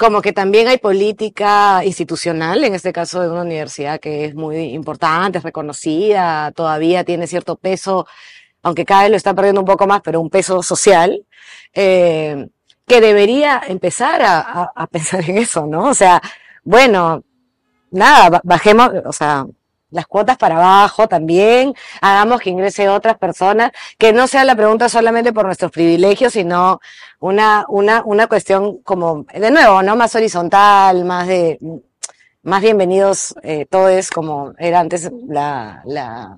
como 0.00 0.22
que 0.22 0.32
también 0.32 0.66
hay 0.66 0.78
política 0.78 1.84
institucional, 1.84 2.64
en 2.64 2.74
este 2.74 2.90
caso 2.90 3.20
de 3.20 3.28
una 3.28 3.42
universidad 3.42 4.00
que 4.00 4.24
es 4.24 4.34
muy 4.34 4.56
importante, 4.72 5.36
es 5.36 5.44
reconocida, 5.44 6.52
todavía 6.52 7.04
tiene 7.04 7.26
cierto 7.26 7.56
peso, 7.56 8.06
aunque 8.62 8.86
cada 8.86 9.02
vez 9.02 9.10
lo 9.10 9.18
está 9.18 9.34
perdiendo 9.34 9.60
un 9.60 9.66
poco 9.66 9.86
más, 9.86 10.00
pero 10.02 10.22
un 10.22 10.30
peso 10.30 10.62
social, 10.62 11.26
eh, 11.74 12.48
que 12.86 13.00
debería 13.02 13.60
empezar 13.68 14.22
a, 14.24 14.86
pensar 14.90 15.20
en 15.28 15.36
eso, 15.36 15.66
¿no? 15.66 15.90
O 15.90 15.94
sea, 15.94 16.22
bueno, 16.64 17.22
nada, 17.90 18.30
ba- 18.30 18.40
bajemos, 18.42 18.90
o 19.04 19.12
sea, 19.12 19.44
las 19.90 20.06
cuotas 20.06 20.36
para 20.36 20.56
abajo 20.56 21.08
también, 21.08 21.74
hagamos 22.00 22.40
que 22.40 22.50
ingrese 22.50 22.88
otras 22.88 23.18
personas, 23.18 23.72
que 23.98 24.12
no 24.12 24.26
sea 24.26 24.44
la 24.44 24.54
pregunta 24.54 24.88
solamente 24.88 25.32
por 25.32 25.46
nuestros 25.46 25.70
privilegios, 25.70 26.32
sino 26.32 26.80
una, 27.18 27.64
una, 27.68 28.02
una 28.04 28.26
cuestión 28.26 28.78
como, 28.82 29.24
de 29.32 29.50
nuevo, 29.50 29.82
¿no? 29.82 29.96
Más 29.96 30.14
horizontal, 30.14 31.04
más 31.04 31.28
de, 31.28 31.58
más 32.42 32.62
bienvenidos, 32.62 33.34
eh, 33.42 33.66
todos, 33.68 34.10
como 34.10 34.54
era 34.58 34.80
antes 34.80 35.10
la, 35.28 35.82
la, 35.84 36.36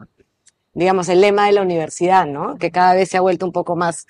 digamos, 0.74 1.08
el 1.08 1.20
lema 1.20 1.46
de 1.46 1.52
la 1.52 1.62
universidad, 1.62 2.26
¿no? 2.26 2.56
Que 2.56 2.70
cada 2.70 2.94
vez 2.94 3.10
se 3.10 3.18
ha 3.18 3.20
vuelto 3.20 3.46
un 3.46 3.52
poco 3.52 3.76
más, 3.76 4.06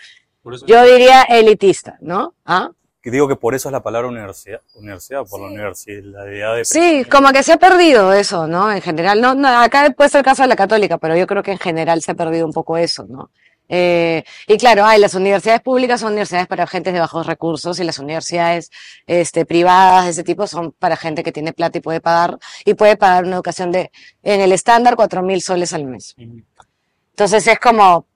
yo 0.67 0.85
diría 0.85 1.23
elitista, 1.23 1.99
¿no? 2.01 2.35
¿Ah? 2.45 2.71
Que 3.03 3.11
digo 3.11 3.27
que 3.27 3.35
por 3.35 3.55
eso 3.55 3.69
es 3.69 3.73
la 3.73 3.83
palabra 3.83 4.09
universidad, 4.09 4.61
universidad 4.75 5.25
por 5.29 5.41
la 5.41 5.49
universidad 5.49 6.25
de 6.25 6.65
Sí, 6.65 7.05
como 7.11 7.33
que 7.33 7.43
se 7.43 7.53
ha 7.53 7.57
perdido 7.57 8.13
eso, 8.13 8.47
¿no? 8.47 8.71
En 8.71 8.81
general, 8.81 9.21
no, 9.21 9.35
no, 9.35 9.49
acá 9.49 9.91
puede 9.91 10.09
ser 10.09 10.21
el 10.21 10.25
caso 10.25 10.43
de 10.43 10.49
la 10.49 10.57
católica, 10.57 10.99
pero 10.99 11.17
yo 11.17 11.27
creo 11.27 11.43
que 11.43 11.51
en 11.51 11.59
general 11.59 12.01
se 12.01 12.13
ha 12.13 12.15
perdido 12.15 12.47
un 12.47 12.53
poco 12.53 12.77
eso, 12.77 13.05
¿no? 13.09 13.31
Eh, 13.69 14.23
y 14.47 14.57
claro, 14.59 14.85
hay 14.85 15.01
las 15.01 15.15
universidades 15.15 15.63
públicas 15.63 16.01
son 16.01 16.13
universidades 16.13 16.47
para 16.47 16.67
gente 16.67 16.93
de 16.93 17.01
bajos 17.01 17.27
recursos 17.27 17.81
y 17.81 17.85
las 17.85 17.99
universidades 17.99 18.71
este, 19.07 19.47
privadas 19.47 20.05
de 20.05 20.11
ese 20.11 20.23
tipo 20.25 20.47
son 20.47 20.73
para 20.73 20.95
gente 20.95 21.23
que 21.23 21.33
tiene 21.33 21.53
plata 21.53 21.79
y 21.79 21.81
puede 21.81 22.01
pagar, 22.01 22.39
y 22.65 22.75
puede 22.75 22.97
pagar 22.97 23.25
una 23.25 23.37
educación 23.37 23.73
de, 23.73 23.91
en 24.23 24.43
el 24.43 24.53
estándar, 24.53 24.95
cuatro 24.95 25.23
mil 25.23 25.43
soles 25.43 25.73
al 25.73 25.87
mes. 25.87 26.15
Entonces 26.19 27.47
es 27.47 27.59
como, 27.59 28.07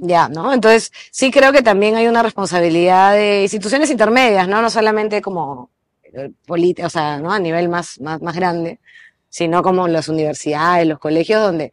ya, 0.00 0.28
¿no? 0.28 0.52
Entonces 0.52 0.92
sí 1.10 1.30
creo 1.30 1.52
que 1.52 1.62
también 1.62 1.96
hay 1.96 2.06
una 2.06 2.22
responsabilidad 2.22 3.14
de 3.14 3.42
instituciones 3.42 3.90
intermedias, 3.90 4.48
¿no? 4.48 4.62
No 4.62 4.70
solamente 4.70 5.20
como 5.22 5.70
política, 6.46 6.86
o 6.86 6.90
sea, 6.90 7.18
¿no? 7.18 7.32
A 7.32 7.38
nivel 7.38 7.68
más, 7.68 8.00
más, 8.00 8.20
más 8.22 8.34
grande, 8.34 8.80
sino 9.28 9.62
como 9.62 9.88
las 9.88 10.08
universidades, 10.08 10.86
los 10.86 10.98
colegios, 10.98 11.42
donde 11.42 11.72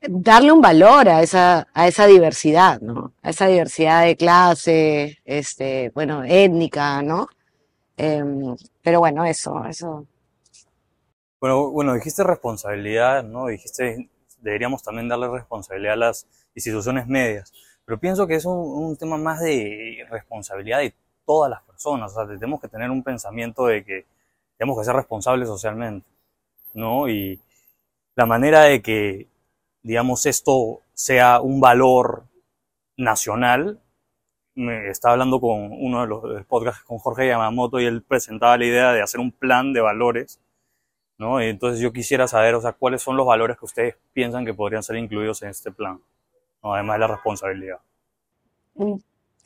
darle 0.00 0.52
un 0.52 0.60
valor 0.60 1.08
a 1.08 1.22
esa, 1.22 1.66
a 1.74 1.88
esa 1.88 2.06
diversidad, 2.06 2.80
¿no? 2.80 3.12
A 3.22 3.30
esa 3.30 3.46
diversidad 3.46 4.04
de 4.04 4.16
clase, 4.16 5.18
este, 5.24 5.90
bueno, 5.94 6.22
étnica, 6.24 7.02
¿no? 7.02 7.28
Em, 7.96 8.56
pero 8.82 9.00
bueno, 9.00 9.24
eso, 9.24 9.64
eso. 9.64 10.06
Bueno, 11.40 11.70
bueno, 11.70 11.94
dijiste 11.94 12.22
responsabilidad, 12.22 13.24
¿no? 13.24 13.46
Dijiste 13.46 14.08
deberíamos 14.40 14.82
también 14.82 15.08
darle 15.08 15.28
responsabilidad 15.28 15.94
a 15.94 15.96
las 15.96 16.26
instituciones 16.54 17.06
medias, 17.06 17.52
pero 17.84 17.98
pienso 17.98 18.26
que 18.26 18.34
es 18.34 18.44
un, 18.44 18.56
un 18.56 18.96
tema 18.96 19.16
más 19.16 19.40
de 19.40 20.06
responsabilidad 20.10 20.78
de 20.78 20.94
todas 21.24 21.50
las 21.50 21.62
personas, 21.62 22.12
o 22.12 22.14
sea, 22.14 22.26
tenemos 22.26 22.60
que 22.60 22.68
tener 22.68 22.90
un 22.90 23.02
pensamiento 23.02 23.66
de 23.66 23.84
que 23.84 24.06
tenemos 24.56 24.78
que 24.78 24.84
ser 24.84 24.94
responsables 24.96 25.48
socialmente, 25.48 26.06
¿no? 26.74 27.08
Y 27.08 27.40
la 28.16 28.26
manera 28.26 28.62
de 28.62 28.82
que, 28.82 29.28
digamos, 29.82 30.26
esto 30.26 30.80
sea 30.94 31.40
un 31.40 31.60
valor 31.60 32.24
nacional, 32.96 33.80
me 34.56 34.90
estaba 34.90 35.12
hablando 35.12 35.40
con 35.40 35.70
uno 35.70 36.00
de 36.00 36.06
los 36.08 36.46
podcasts 36.46 36.82
con 36.82 36.98
Jorge 36.98 37.28
Yamamoto 37.28 37.78
y 37.78 37.86
él 37.86 38.02
presentaba 38.02 38.58
la 38.58 38.64
idea 38.64 38.92
de 38.92 39.02
hacer 39.02 39.20
un 39.20 39.30
plan 39.30 39.72
de 39.72 39.80
valores 39.80 40.40
¿no? 41.18 41.40
Entonces 41.40 41.80
yo 41.80 41.92
quisiera 41.92 42.26
saber, 42.28 42.54
o 42.54 42.60
sea, 42.60 42.72
cuáles 42.72 43.02
son 43.02 43.16
los 43.16 43.26
valores 43.26 43.58
que 43.58 43.64
ustedes 43.64 43.96
piensan 44.12 44.46
que 44.46 44.54
podrían 44.54 44.82
ser 44.82 44.96
incluidos 44.96 45.42
en 45.42 45.50
este 45.50 45.70
plan, 45.72 46.00
¿no? 46.62 46.74
además 46.74 46.94
de 46.94 47.00
la 47.00 47.06
responsabilidad. 47.08 47.78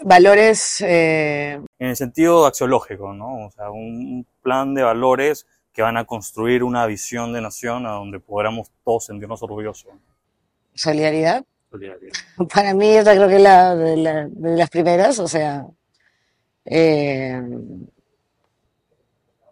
Valores. 0.01 0.81
Eh... 0.83 1.61
En 1.79 1.89
el 1.89 1.97
sentido 1.97 2.47
axiológico, 2.47 3.13
¿no? 3.15 3.47
O 3.47 3.51
sea, 3.51 3.71
un 3.71 4.27
plan 4.43 4.75
de 4.75 4.83
valores 4.83 5.47
que 5.73 5.83
van 5.83 5.97
a 5.97 6.05
construir 6.05 6.63
una 6.63 6.87
visión 6.87 7.33
de 7.33 7.41
nación 7.41 7.87
a 7.87 7.93
donde 7.93 8.21
podamos 8.21 8.71
todos 8.85 9.07
sentirnos 9.07 9.43
orgullosos. 9.43 9.91
Solidaridad. 10.75 11.45
Solidaridad. 11.71 12.13
Para 12.53 12.75
mí, 12.75 12.89
esta 12.89 13.15
creo 13.15 13.29
que 13.29 13.37
es 13.37 13.43
la 13.43 13.75
de, 13.75 13.97
la, 13.97 14.29
de 14.29 14.57
las 14.57 14.69
primeras, 14.69 15.19
o 15.19 15.29
sea. 15.29 15.67
Eh... 16.65 17.41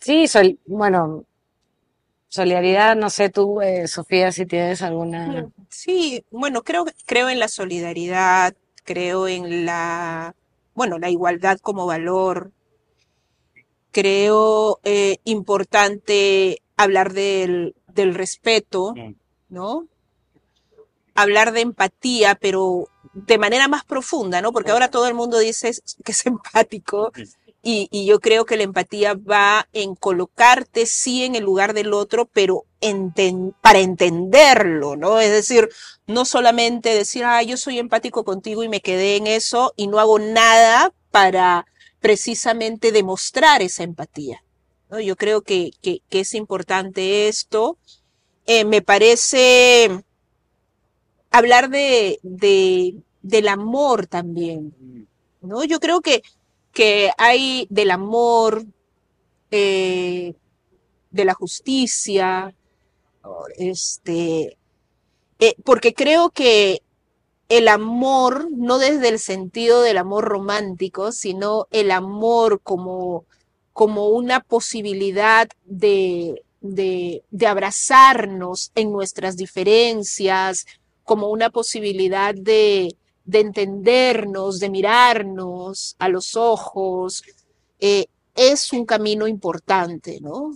Sí, 0.00 0.26
sol, 0.26 0.58
bueno, 0.66 1.24
Solidaridad, 2.30 2.94
no 2.94 3.10
sé 3.10 3.28
tú, 3.28 3.60
eh, 3.60 3.88
Sofía, 3.88 4.30
si 4.30 4.46
tienes 4.46 4.82
alguna. 4.82 5.48
Sí, 5.68 6.24
bueno, 6.30 6.62
creo, 6.62 6.86
creo 7.04 7.28
en 7.28 7.40
la 7.40 7.48
solidaridad, 7.48 8.54
creo 8.84 9.26
en 9.26 9.66
la, 9.66 10.36
bueno, 10.72 11.00
la 11.00 11.10
igualdad 11.10 11.58
como 11.58 11.86
valor. 11.86 12.52
Creo 13.90 14.78
eh, 14.84 15.16
importante 15.24 16.62
hablar 16.76 17.12
del, 17.12 17.74
del 17.88 18.14
respeto, 18.14 18.94
¿no? 19.48 19.88
Hablar 21.16 21.50
de 21.50 21.62
empatía, 21.62 22.36
pero 22.36 22.88
de 23.12 23.38
manera 23.38 23.66
más 23.66 23.84
profunda, 23.84 24.40
¿no? 24.40 24.52
Porque 24.52 24.70
ahora 24.70 24.88
todo 24.88 25.08
el 25.08 25.14
mundo 25.14 25.40
dice 25.40 25.72
que 26.04 26.12
es 26.12 26.26
empático. 26.26 27.10
Y, 27.62 28.06
yo 28.06 28.20
creo 28.20 28.46
que 28.46 28.56
la 28.56 28.62
empatía 28.62 29.14
va 29.14 29.68
en 29.72 29.94
colocarte 29.94 30.86
sí 30.86 31.24
en 31.24 31.34
el 31.34 31.44
lugar 31.44 31.74
del 31.74 31.92
otro, 31.92 32.26
pero 32.26 32.64
para 33.60 33.80
entenderlo, 33.80 34.96
¿no? 34.96 35.20
Es 35.20 35.30
decir, 35.30 35.68
no 36.06 36.24
solamente 36.24 36.94
decir, 36.94 37.24
ah, 37.24 37.42
yo 37.42 37.58
soy 37.58 37.78
empático 37.78 38.24
contigo 38.24 38.64
y 38.64 38.70
me 38.70 38.80
quedé 38.80 39.16
en 39.16 39.26
eso 39.26 39.74
y 39.76 39.88
no 39.88 39.98
hago 39.98 40.18
nada 40.18 40.94
para 41.10 41.66
precisamente 42.00 42.92
demostrar 42.92 43.60
esa 43.60 43.82
empatía. 43.82 44.42
¿no? 44.90 45.00
Yo 45.00 45.16
creo 45.16 45.42
que, 45.42 45.72
que, 45.82 46.02
que, 46.08 46.20
es 46.20 46.34
importante 46.34 47.28
esto. 47.28 47.76
Eh, 48.46 48.64
me 48.64 48.80
parece 48.80 50.02
hablar 51.30 51.68
de, 51.68 52.18
de, 52.22 52.94
del 53.22 53.48
amor 53.48 54.06
también, 54.06 55.06
¿no? 55.42 55.64
Yo 55.64 55.78
creo 55.78 56.00
que 56.00 56.22
que 56.72 57.10
hay 57.18 57.66
del 57.70 57.90
amor, 57.90 58.64
eh, 59.50 60.34
de 61.10 61.24
la 61.24 61.34
justicia, 61.34 62.54
este, 63.58 64.56
eh, 65.38 65.54
porque 65.64 65.94
creo 65.94 66.30
que 66.30 66.82
el 67.48 67.66
amor, 67.68 68.48
no 68.52 68.78
desde 68.78 69.08
el 69.08 69.18
sentido 69.18 69.82
del 69.82 69.98
amor 69.98 70.24
romántico, 70.24 71.10
sino 71.12 71.66
el 71.72 71.90
amor 71.90 72.60
como, 72.62 73.24
como 73.72 74.08
una 74.08 74.40
posibilidad 74.40 75.48
de, 75.64 76.44
de, 76.60 77.24
de 77.30 77.46
abrazarnos 77.46 78.70
en 78.76 78.92
nuestras 78.92 79.36
diferencias, 79.36 80.66
como 81.02 81.28
una 81.28 81.50
posibilidad 81.50 82.34
de, 82.34 82.96
de 83.30 83.40
entendernos, 83.40 84.58
de 84.58 84.70
mirarnos 84.70 85.94
a 85.98 86.08
los 86.08 86.34
ojos, 86.34 87.22
eh, 87.78 88.06
es 88.34 88.72
un 88.72 88.84
camino 88.84 89.28
importante, 89.28 90.20
¿no? 90.20 90.54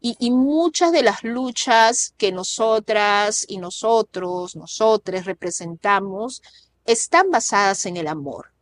Y, 0.00 0.16
y, 0.18 0.30
muchas 0.30 0.92
de 0.92 1.02
las 1.02 1.24
luchas 1.24 2.14
que 2.16 2.32
nosotras 2.32 3.44
y 3.48 3.58
nosotros, 3.58 4.56
nosotres 4.56 5.24
representamos, 5.24 6.42
están 6.84 7.30
basadas 7.30 7.86
en 7.86 7.96
el 7.96 8.06
amor. 8.08 8.52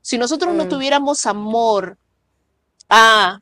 Si 0.00 0.18
nosotros 0.18 0.54
mm. 0.54 0.56
no 0.56 0.68
tuviéramos 0.68 1.26
amor 1.26 1.98
a 2.88 3.40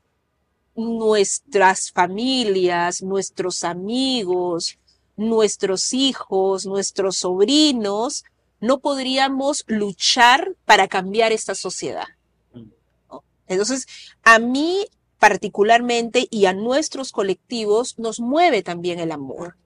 nuestras 0.75 1.91
familias, 1.91 3.03
nuestros 3.03 3.65
amigos, 3.65 4.79
nuestros 5.17 5.93
hijos, 5.93 6.67
nuestros 6.67 7.17
sobrinos, 7.19 8.25
no 8.65 8.79
podríamos 8.81 9.65
luchar 9.67 10.55
para 10.65 10.89
cambiar 10.89 11.33
esta 11.33 11.55
sociedad. 11.55 12.07
Entonces, 13.47 13.87
a 14.23 14.39
mí 14.39 14.87
particularmente 15.19 16.27
y 16.31 16.47
a 16.47 16.55
nuestros 16.55 17.13
colectivos 17.13 17.99
nos 17.99 18.21
mueve 18.21 18.63
también 18.63 18.99
el 18.99 19.13
amor. 19.13 19.57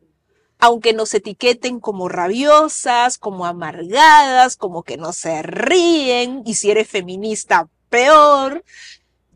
aunque 0.60 0.92
nos 0.92 1.14
etiqueten 1.14 1.78
como 1.78 2.08
rabiosas, 2.08 3.16
como 3.16 3.46
amargadas, 3.46 4.56
como 4.56 4.82
que 4.82 4.96
no 4.96 5.12
se 5.12 5.40
ríen, 5.42 6.42
y 6.44 6.54
si 6.54 6.72
eres 6.72 6.88
feminista, 6.88 7.68
peor, 7.90 8.64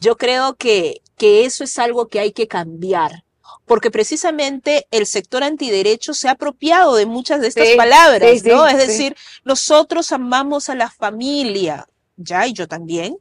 yo 0.00 0.16
creo 0.16 0.56
que, 0.56 1.00
que 1.16 1.44
eso 1.44 1.62
es 1.62 1.78
algo 1.78 2.08
que 2.08 2.18
hay 2.18 2.32
que 2.32 2.48
cambiar 2.48 3.22
porque 3.66 3.90
precisamente 3.90 4.86
el 4.90 5.06
sector 5.06 5.42
antiderecho 5.44 6.14
se 6.14 6.28
ha 6.28 6.32
apropiado 6.32 6.94
de 6.96 7.06
muchas 7.06 7.40
de 7.40 7.48
estas 7.48 7.68
Sí, 7.68 7.76
palabras, 7.76 8.30
sí, 8.30 8.38
sí, 8.40 8.48
¿no? 8.48 8.66
Es 8.66 8.78
decir, 8.78 9.16
nosotros 9.44 10.12
amamos 10.12 10.68
a 10.68 10.74
la 10.74 10.90
familia, 10.90 11.86
ya, 12.16 12.46
y 12.46 12.52
yo 12.52 12.68
también, 12.68 13.16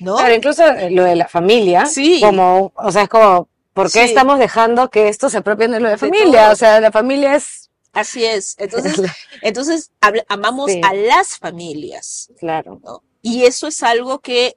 ¿no? 0.00 0.16
Claro, 0.16 0.34
incluso 0.34 0.64
eh, 0.66 0.90
lo 0.90 1.04
de 1.04 1.16
la 1.16 1.28
familia, 1.28 1.86
Sí. 1.86 2.20
como, 2.22 2.72
o 2.76 2.92
sea, 2.92 3.02
es 3.02 3.08
como, 3.08 3.48
¿por 3.72 3.90
qué 3.90 4.04
estamos 4.04 4.38
dejando 4.38 4.90
que 4.90 5.08
esto 5.08 5.28
se 5.30 5.38
apropien 5.38 5.70
de 5.72 5.80
lo 5.80 5.86
de 5.88 5.94
De 5.94 5.98
familia? 5.98 6.42
todo. 6.44 6.52
O 6.52 6.56
sea, 6.56 6.80
la 6.80 6.92
familia 6.92 7.34
es... 7.34 7.70
Así 7.92 8.24
es. 8.24 8.54
Entonces, 8.58 8.94
entonces 9.42 9.90
amamos 10.28 10.70
a 10.82 10.94
las 10.94 11.36
familias, 11.38 12.30
Claro. 12.38 12.80
¿no? 12.84 13.02
Y 13.22 13.44
eso 13.44 13.66
es 13.66 13.82
algo 13.82 14.20
que 14.20 14.56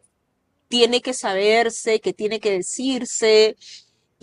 tiene 0.67 1.02
que 1.02 1.13
saberse, 1.13 2.00
que 2.00 2.13
tiene 2.13 2.39
que 2.39 2.52
decirse, 2.52 3.56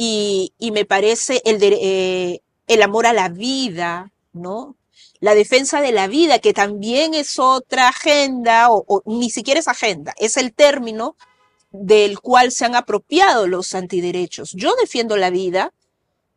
y, 0.00 0.70
me 0.72 0.84
parece 0.84 1.42
el, 1.44 1.58
eh, 1.60 2.40
el 2.68 2.82
amor 2.82 3.06
a 3.06 3.12
la 3.12 3.28
vida, 3.28 4.12
¿no? 4.32 4.76
La 5.18 5.34
defensa 5.34 5.80
de 5.80 5.90
la 5.90 6.06
vida, 6.06 6.38
que 6.38 6.52
también 6.52 7.14
es 7.14 7.40
otra 7.40 7.88
agenda, 7.88 8.70
o, 8.70 8.84
o 8.86 9.02
ni 9.06 9.28
siquiera 9.28 9.58
es 9.58 9.66
agenda, 9.66 10.14
es 10.16 10.36
el 10.36 10.54
término 10.54 11.16
del 11.72 12.20
cual 12.20 12.52
se 12.52 12.64
han 12.64 12.76
apropiado 12.76 13.48
los 13.48 13.74
antiderechos. 13.74 14.52
Yo 14.54 14.72
defiendo 14.80 15.16
la 15.16 15.30
vida, 15.30 15.72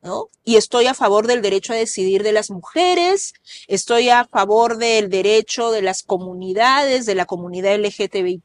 ¿no? 0.02 0.30
Y 0.44 0.56
estoy 0.56 0.88
a 0.88 0.94
favor 0.94 1.28
del 1.28 1.42
derecho 1.42 1.74
a 1.74 1.78
decidir 1.78 2.24
de 2.24 2.32
las 2.32 2.50
mujeres, 2.50 3.34
estoy 3.68 4.10
a 4.10 4.26
favor 4.26 4.78
del 4.78 5.10
derecho 5.10 5.72
de 5.72 5.82
las 5.82 6.04
comunidades, 6.04 7.06
de 7.06 7.16
la 7.16 7.26
comunidad 7.26 7.78
LGTBIQ+, 7.78 8.44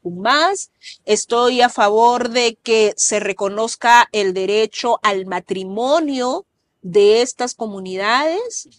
estoy 1.05 1.61
a 1.61 1.69
favor 1.69 2.29
de 2.29 2.55
que 2.61 2.93
se 2.95 3.19
reconozca 3.19 4.07
el 4.11 4.33
derecho 4.33 4.99
al 5.01 5.25
matrimonio 5.25 6.45
de 6.81 7.21
estas 7.21 7.55
comunidades. 7.55 8.69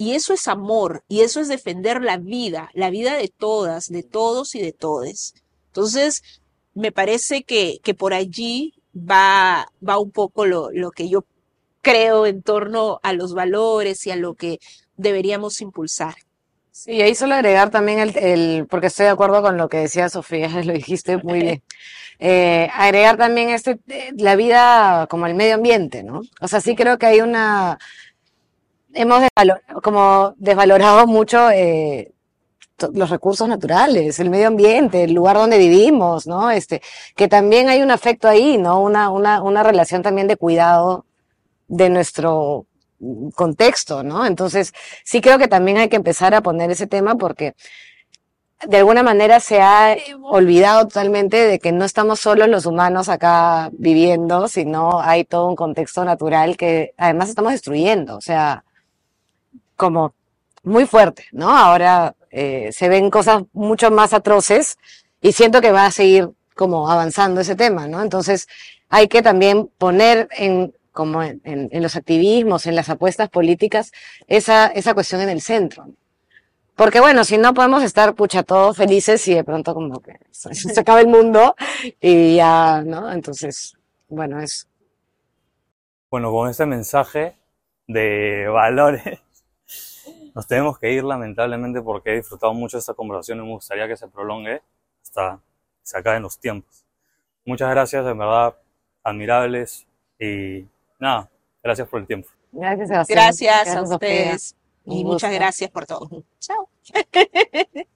Y 0.00 0.12
eso 0.12 0.32
es 0.32 0.46
amor, 0.46 1.02
y 1.08 1.22
eso 1.22 1.40
es 1.40 1.48
defender 1.48 2.00
la 2.02 2.18
vida, 2.18 2.70
la 2.72 2.88
vida 2.88 3.16
de 3.16 3.26
todas, 3.26 3.88
de 3.88 4.04
todos 4.04 4.54
y 4.54 4.60
de 4.60 4.72
todes. 4.72 5.34
Entonces, 5.66 6.22
me 6.72 6.92
parece 6.92 7.42
que, 7.42 7.80
que 7.82 7.94
por 7.94 8.14
allí 8.14 8.74
va, 8.94 9.72
va 9.86 9.98
un 9.98 10.12
poco 10.12 10.46
lo, 10.46 10.70
lo 10.70 10.92
que 10.92 11.08
yo 11.08 11.24
creo 11.82 12.26
en 12.26 12.42
torno 12.42 13.00
a 13.02 13.12
los 13.12 13.34
valores 13.34 14.06
y 14.06 14.10
a 14.10 14.16
lo 14.16 14.34
que 14.34 14.58
deberíamos 14.96 15.60
impulsar. 15.60 16.14
Sí, 16.70 17.02
ahí 17.02 17.14
solo 17.14 17.34
agregar 17.34 17.70
también 17.70 17.98
el, 17.98 18.16
el- 18.18 18.66
porque 18.68 18.86
estoy 18.88 19.04
de 19.06 19.10
acuerdo 19.12 19.42
con 19.42 19.56
lo 19.56 19.68
que 19.68 19.78
decía 19.78 20.08
Sofía, 20.08 20.48
lo 20.64 20.72
dijiste 20.72 21.16
muy 21.18 21.40
bien. 21.40 21.62
Eh, 22.20 22.68
agregar 22.74 23.16
también 23.16 23.50
este, 23.50 23.78
eh, 23.88 24.10
la 24.16 24.34
vida 24.34 25.06
como 25.08 25.26
el 25.28 25.36
medio 25.36 25.54
ambiente, 25.54 26.02
¿no? 26.02 26.22
O 26.40 26.48
sea, 26.48 26.60
sí 26.60 26.74
creo 26.74 26.98
que 26.98 27.06
hay 27.06 27.20
una, 27.20 27.78
hemos 28.94 29.20
desvalo- 29.22 29.60
como 29.82 30.34
desvalorado 30.38 31.06
mucho 31.06 31.50
eh, 31.50 32.12
los 32.94 33.10
recursos 33.10 33.48
naturales, 33.48 34.20
el 34.20 34.30
medio 34.30 34.48
ambiente, 34.48 35.04
el 35.04 35.14
lugar 35.14 35.36
donde 35.36 35.58
vivimos, 35.58 36.26
¿no? 36.28 36.50
Este, 36.50 36.82
que 37.16 37.28
también 37.28 37.68
hay 37.68 37.82
un 37.82 37.90
afecto 37.92 38.28
ahí, 38.28 38.58
¿no? 38.58 38.80
Una, 38.82 39.10
una, 39.10 39.42
una 39.42 39.62
relación 39.64 40.02
también 40.02 40.28
de 40.28 40.36
cuidado 40.36 41.06
de 41.68 41.90
nuestro 41.90 42.66
contexto, 43.34 44.02
¿no? 44.02 44.26
Entonces, 44.26 44.72
sí 45.04 45.20
creo 45.20 45.38
que 45.38 45.48
también 45.48 45.78
hay 45.78 45.88
que 45.88 45.96
empezar 45.96 46.34
a 46.34 46.42
poner 46.42 46.70
ese 46.70 46.86
tema 46.86 47.14
porque 47.14 47.54
de 48.66 48.78
alguna 48.78 49.04
manera 49.04 49.38
se 49.38 49.60
ha 49.60 49.96
olvidado 50.22 50.88
totalmente 50.88 51.36
de 51.36 51.60
que 51.60 51.70
no 51.70 51.84
estamos 51.84 52.18
solos 52.20 52.48
los 52.48 52.66
humanos 52.66 53.08
acá 53.08 53.70
viviendo, 53.72 54.48
sino 54.48 55.00
hay 55.00 55.24
todo 55.24 55.46
un 55.46 55.54
contexto 55.54 56.04
natural 56.04 56.56
que 56.56 56.92
además 56.96 57.28
estamos 57.28 57.52
destruyendo, 57.52 58.16
o 58.16 58.20
sea, 58.20 58.64
como 59.76 60.12
muy 60.64 60.86
fuerte, 60.86 61.26
¿no? 61.30 61.56
Ahora 61.56 62.16
eh, 62.30 62.70
se 62.72 62.88
ven 62.88 63.10
cosas 63.10 63.44
mucho 63.52 63.92
más 63.92 64.12
atroces 64.12 64.76
y 65.20 65.32
siento 65.32 65.60
que 65.60 65.70
va 65.70 65.86
a 65.86 65.90
seguir 65.92 66.30
como 66.56 66.90
avanzando 66.90 67.40
ese 67.40 67.54
tema, 67.54 67.86
¿no? 67.86 68.02
Entonces 68.02 68.48
hay 68.88 69.06
que 69.06 69.22
también 69.22 69.70
poner 69.78 70.28
en 70.32 70.74
como 71.00 71.22
en, 71.22 71.40
en- 71.44 71.68
en 71.76 71.82
los 71.82 71.94
activismos, 71.96 72.66
en 72.66 72.74
las 72.76 72.88
apuestas 72.90 73.28
políticas, 73.30 73.92
esa, 74.28 74.66
esa 74.80 74.94
cuestión 74.94 75.20
en 75.22 75.30
el 75.30 75.40
centro. 75.40 75.86
Porque 76.76 77.00
bueno, 77.00 77.24
si 77.24 77.38
no 77.38 77.54
podemos 77.54 77.82
estar 77.82 78.14
pucha 78.14 78.42
todos 78.44 78.76
felices 78.76 79.26
y 79.28 79.34
de 79.34 79.44
pronto 79.44 79.74
como 79.74 80.00
que 80.00 80.14
se, 80.30 80.54
se 80.74 80.80
acaba 80.80 81.00
el 81.00 81.08
mundo 81.08 81.54
y 82.00 82.36
ya, 82.36 82.82
¿no? 82.86 83.12
Entonces, 83.12 83.76
bueno, 84.08 84.40
es 84.40 84.68
Bueno, 86.10 86.30
con 86.32 86.48
este 86.48 86.66
mensaje 86.66 87.36
de 87.86 88.48
valores, 88.48 89.02
nos 90.34 90.46
tenemos 90.46 90.78
que 90.78 90.92
ir 90.92 91.04
lamentablemente 91.04 91.82
porque 91.82 92.12
he 92.12 92.16
disfrutado 92.16 92.54
mucho 92.54 92.78
esta 92.78 92.94
conversación 92.94 93.38
y 93.38 93.42
me 93.42 93.48
gustaría 93.52 93.88
que 93.88 93.96
se 93.96 94.08
prolongue 94.08 94.62
hasta 95.02 95.36
que 95.80 95.86
se 95.86 95.98
acaben 95.98 96.22
los 96.22 96.38
tiempos. 96.38 96.84
Muchas 97.44 97.70
gracias, 97.70 98.06
en 98.06 98.18
verdad, 98.18 98.56
admirables 99.04 99.86
y 100.18 100.66
nada, 100.98 101.30
gracias 101.62 101.88
por 101.88 102.00
el 102.00 102.06
tiempo. 102.06 102.28
Gracias, 102.52 102.88
Sebastián. 102.88 103.18
Gracias 103.18 103.76
a 103.76 103.82
ustedes 103.94 104.56
y 104.84 105.04
muchas 105.04 105.32
gracias 105.32 105.70
por 105.70 105.86
todo. 105.86 106.08
Chao. 106.38 106.68